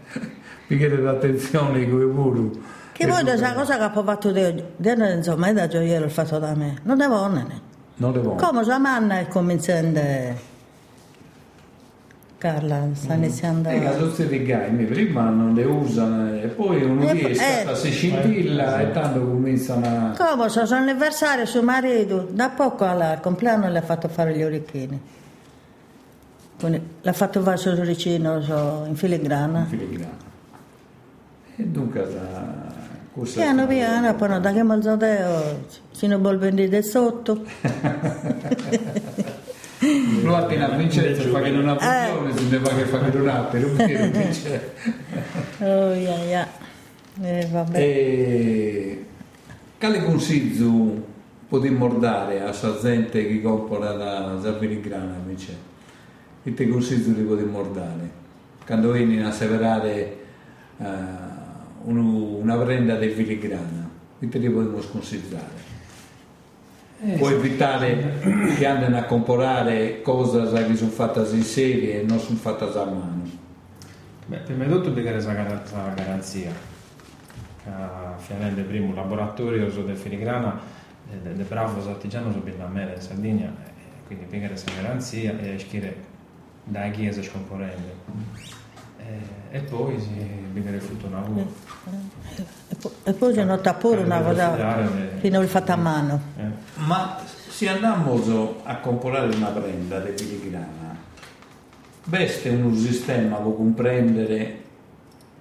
[0.68, 2.60] capire l'attenzione con i.
[2.92, 6.12] Che voi da questa cosa che ha fatto Dio, Dio insomma è da gioiello il
[6.12, 7.62] fatto da me, non devo onere.
[7.96, 10.49] Non devo Come la manna è cominciando...
[12.40, 13.24] Carla sta mm.
[13.24, 13.70] iniziando...
[13.70, 17.92] Eh, la sozze di Gaimi prima non le usano e poi uno riesce eh, si
[17.92, 20.16] scintilla eh, e tanto cominciano a...
[20.18, 24.42] Come so, sono anniversario suo marito, da poco al compleanno le ha fatto fare gli
[24.42, 25.00] orecchini.
[26.58, 29.60] Quindi l'ha fatto fare sul orecchino so, in filigrana.
[29.60, 30.28] In filigrana.
[31.58, 32.08] E dunque
[33.34, 37.44] Piano piano, poi non da che malzadeo si non vuol vendere sotto.
[40.24, 43.28] Lo appena Vincenzo fa che non ha funzione, se ne fa che fa che non
[43.30, 43.76] ha, per un
[44.12, 44.74] vince.
[45.60, 46.48] Oh, yeah, yeah.
[47.22, 47.78] Eh, vabbè.
[47.80, 49.06] E...
[49.78, 51.04] Quale consiglio
[51.48, 55.58] potremmo dare a sa gente che compra la Zavirigrana invece?
[56.44, 58.10] Che te consiglio di potremmo dare?
[58.66, 60.18] Quando vieni a severare...
[60.78, 61.38] Uh,
[61.82, 65.69] una prenda di filigrana, che te li possiamo sconsigliare.
[67.02, 68.20] Eh, Può evitare
[68.58, 72.86] che andino a comprare cose che sono fatte in serie e non sono fatte a
[72.86, 73.30] mano.
[74.26, 76.52] Beh, prima di tutto bisogna la garanzia.
[78.18, 80.60] Finalmente primo laboratorio di filigrana
[81.22, 85.58] de, de bravo artigiano sono a me in Sardegna, eh, quindi bisogna questa garanzia e
[85.58, 85.96] scrivere
[86.64, 87.94] da chi è scomponente
[88.98, 90.10] eh, e poi si
[90.52, 91.44] viene frutto una uva.
[93.04, 94.56] E poi c'è nota pure una cosa
[95.20, 96.22] che non è fatta a mano.
[96.38, 96.44] Eh.
[96.76, 97.18] Ma
[97.50, 98.22] se andiamo
[98.64, 100.96] a comprare una prenda di filigrana,
[102.06, 104.64] beste un sistema può comprendere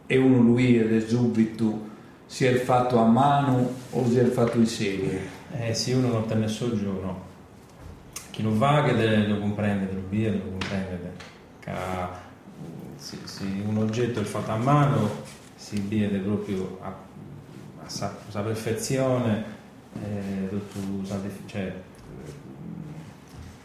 [0.07, 1.86] e uno lui è subito
[2.26, 5.36] si è fatto a mano o si è fatto in serie?
[5.53, 7.01] Eh sì, uno non tenne soggiorno.
[7.01, 7.26] No.
[8.30, 11.12] Chi lo va che lo comprende, lo via, lo comprende.
[11.61, 11.72] Che
[12.97, 15.09] sì, sì, un oggetto è fatto a mano
[15.55, 16.95] si vede proprio a
[17.89, 19.45] sa, sa perfezione
[20.03, 21.74] eh, tutto, sa, cioè,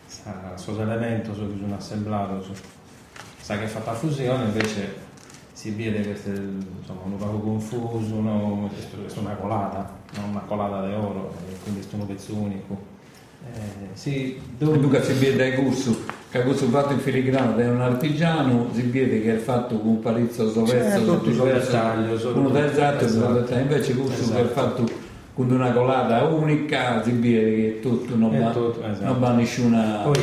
[0.05, 2.53] sa, suo elemento su un assemblato su,
[3.39, 5.01] sa che è fatta fusione invece
[5.53, 8.69] si vede che è insomma, un poco confuso no?
[8.69, 12.92] è una colata non una colata di oro quindi è un pezzo unico
[13.51, 14.79] eh, sì, dove...
[14.79, 18.81] Dunque si vede dai corso, che ha questo fatto in filigrana da un artigiano, si
[18.83, 23.53] vede che è fatto con un palizzo soverso, tutto diverso, uno da esatto, esatto.
[23.53, 24.35] invece questo esatto.
[24.35, 24.89] che è fatto
[25.33, 29.05] con una colata unica, si vede che tutto non, va, tutto, esatto.
[29.05, 30.01] non va nessuna...
[30.03, 30.21] Poi,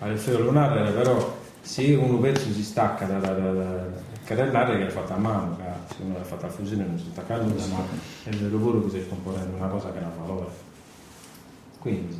[0.00, 3.86] all'effetto lunare però, se uno pezzo si stacca da, da, da, da
[4.24, 5.56] carrellare che è fatta a mano,
[5.88, 7.84] se uno l'ha fatta a fusione non si stacca nulla, ma
[8.24, 10.72] è il lavoro che si sta componendo una cosa che ha valore.
[11.84, 12.16] Quindi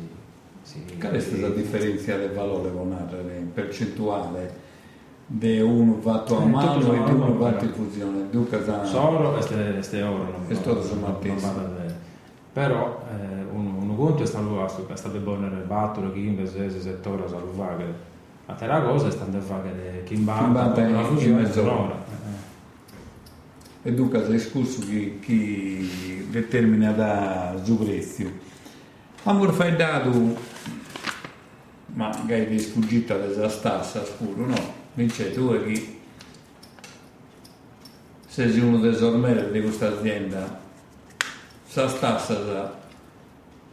[0.61, 4.63] sì, Qual è stata la differenza del valore monare in percentuale?
[5.25, 8.27] Di uno fatto a eh, mano e di uno fatto in fusione?
[8.85, 11.97] Solo questo è oro, non, è stato non,
[12.53, 17.27] però eh, uno, uno conto è stato, è stato buono nel battere, chi invece settore
[17.27, 18.13] sa lo fare.
[18.45, 22.03] Ma te la cosa è stata fare chi imbatte una fusione sonora.
[23.81, 27.83] E dunque è escurso chi, chi determina da su
[29.25, 29.29] prezzo.
[29.29, 30.37] Amor fai dato,
[31.93, 34.73] ma che è sfuggita da stassa scuro, no?
[34.93, 35.99] Invece tu è che
[38.27, 40.59] sei uno dei sormeri di questa azienda,
[41.65, 42.83] sa stassa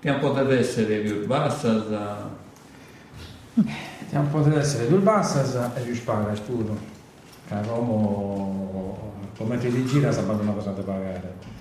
[0.00, 2.40] che non potete essere più bassa, sa...
[4.10, 6.76] Non potete essere più bassa e più spaga, scuro.
[7.46, 8.94] Che come,
[9.36, 11.51] come ti gira sapete una cosa da pagare e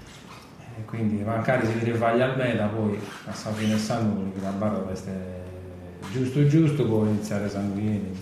[0.91, 5.11] quindi magari si rifaglia al meta poi a San fine sangue la barra resta
[6.11, 8.13] giusto giusto può iniziare sanguini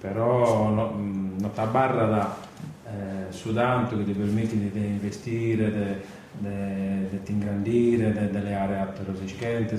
[0.00, 2.36] però no, non ti barra da
[2.84, 6.04] eh, sudante che ti permette di, investire
[6.38, 9.74] di ingrandire delle aree atterosischenti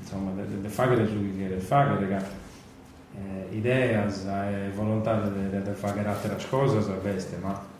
[0.00, 6.04] insomma, de, de fare su che de fare, che eh, ideas e volontà di fare
[6.04, 7.74] altre cose, bestia, ma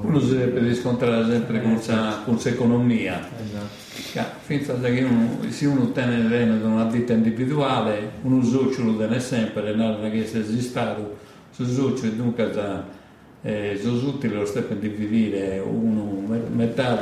[0.00, 3.20] uno si deve riscontrare sempre con questa economia.
[3.42, 4.38] Esatto.
[4.42, 6.28] Finché uno, se uno tiene
[6.60, 11.16] da una ditta individuale, uno socio lo tiene sempre, non è che sia esistito,
[11.50, 12.50] su socio e dunque
[13.42, 16.22] eh, sono utili lo step di dividere uno
[16.52, 16.98] metà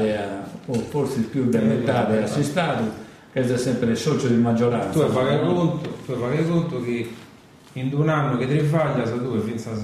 [0.66, 2.84] o forse più di metà è assistato,
[3.32, 5.05] che è sempre il socio di maggioranza.
[5.05, 7.09] Tu fai conto, tu fai conto che
[7.74, 9.74] in un anno che ti fai, tu finza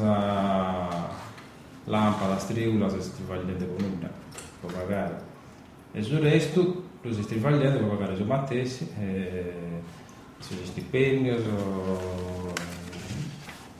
[1.86, 4.10] lampada, striula, se strivagliate con una,
[4.60, 5.34] può pagare.
[5.92, 9.52] E sul resto, tu si strivagliate, può pagare su Mattesi, eh,
[10.38, 12.54] sugli stipendi, su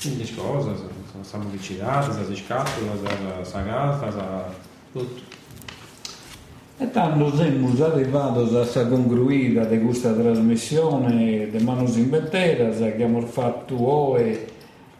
[0.00, 0.74] quindi cose,
[1.22, 2.92] sa pubblicità, si scatola,
[3.62, 4.44] gasta, sa
[4.92, 5.34] tutto.
[6.78, 12.92] E tanto siamo arrivati a questa congruita di questa trasmissione di Manos in Betteras che
[12.92, 14.54] abbiamo fatto oggi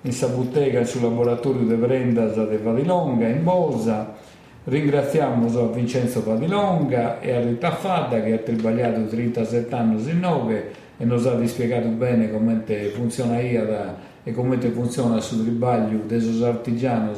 [0.07, 4.15] in Sabutega sul laboratorio di Brendas di Vadilonga in Bosa.
[4.63, 10.71] Ringraziamo a Vincenzo Vadilonga e a Rita Fadda che ha tribagliato 37 anni in nove
[10.97, 12.63] e nos ha spiegato bene come
[12.95, 17.13] funziona IADA e come funziona sul tribaglio dei artigiani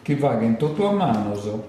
[0.00, 1.68] che va in tutto a mano.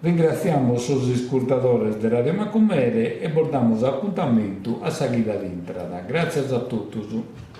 [0.00, 6.00] Ringraziamo i ascoltatori di Radio Macumere e portiamo appuntamento a Saghida d'Intrada.
[6.00, 7.50] Grazie a tutti.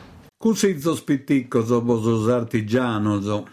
[0.43, 3.49] Cusizzo spitticcoso bosos artigianoso.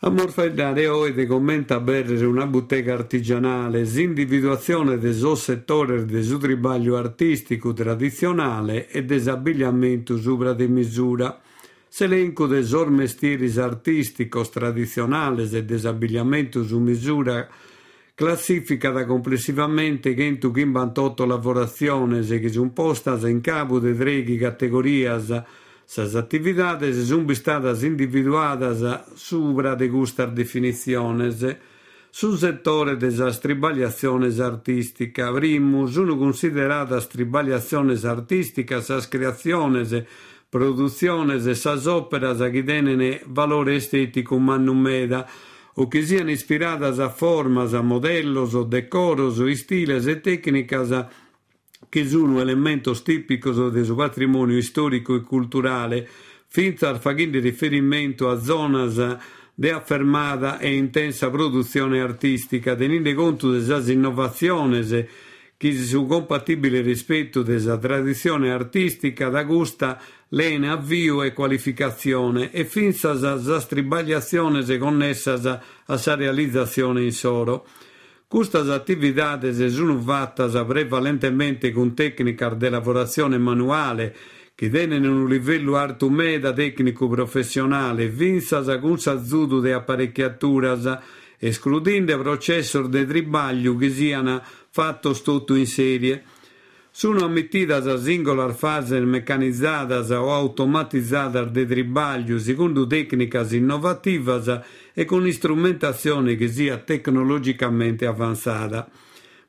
[0.00, 6.98] Amor fare oggi commenta bere una bottega artigianale, l'individuazione del suo settore del suo tribaglio
[6.98, 11.40] artistico tradizionale e desabbigliamento sopra di misura.
[11.88, 17.48] S'elenco dei suoi mestieri artisticos tradizionali e desabbigliamento su misura
[18.18, 25.44] classificata complessivamente che in 58 lavorazioni che sono postas in capo de tre categorias
[25.84, 31.56] Sas attividades sono state individuate sopra de gustar definiciones
[32.10, 35.30] sul settore della stribagliazione artistica.
[35.32, 40.04] Primo, sono considerate stribagliazioni artistiche sas creazioni,
[40.48, 45.24] produzioni e sas operas che tenen valore estetico ma non meda,
[45.80, 51.06] o che siano ispiradas a formas, a modellos o decoros o estiles e técnicas
[51.88, 56.08] che sono elementos típicos del suo patrimonio storico e culturale,
[56.48, 59.18] finza al facendo riferimento a zonas
[59.54, 64.84] de affermada e intensa produzione artistica, tenendo conto delle innovazioni
[65.58, 73.24] che sono compatibili rispetto della tradizione artistica da gusta lene avvio e qualificazione e finzas
[73.24, 77.66] a stribagliazione connessas a sa realizzazione in soro.
[78.28, 84.14] Queste attività sono fatte prevalentemente con tecnica di lavorazione manuale
[84.54, 90.98] che tenen un livello alto meda tecnico professionale, vinsas con s'azzudo di apparecchiaturas,
[91.38, 94.42] escludendo processor di tribaglio che siano
[94.78, 96.22] fatti tutto in serie
[96.92, 104.60] sono ammitidas a singolar fases mecanizzadas o automatizadas de trabalho secondo tecnicas innovativas
[104.94, 108.88] e con strumentazione che sia tecnologicamente avanzata.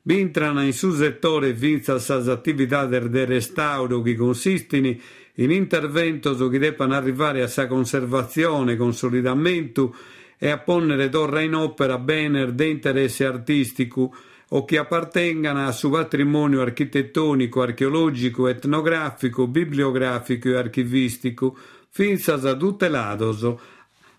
[0.02, 4.96] Vintrano in su settore vinzas as attivitades de restauro che consistono
[5.36, 9.96] in interventos che debbano arrivare a sa conservazione, consolidamento
[10.40, 14.12] e a ponere torre in opera bene di interesse artistico
[14.50, 21.56] o che appartengano al suo patrimonio architettonico, archeologico, etnografico, bibliografico e archivistico,
[21.90, 23.46] finzas a tutelados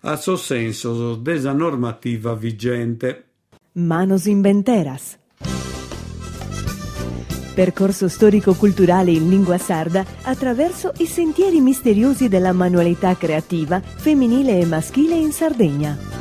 [0.01, 3.25] a suo senso desa normativa vigente.
[3.73, 5.19] Manos inventeras.
[7.53, 15.15] Percorso storico-culturale in lingua sarda attraverso i sentieri misteriosi della manualità creativa femminile e maschile
[15.15, 16.20] in Sardegna.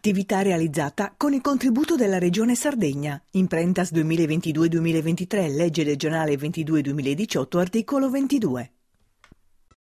[0.00, 3.22] Attività realizzata con il contributo della Regione Sardegna.
[3.32, 8.72] Imprentas 2022-2023, legge regionale 22-2018, articolo 22.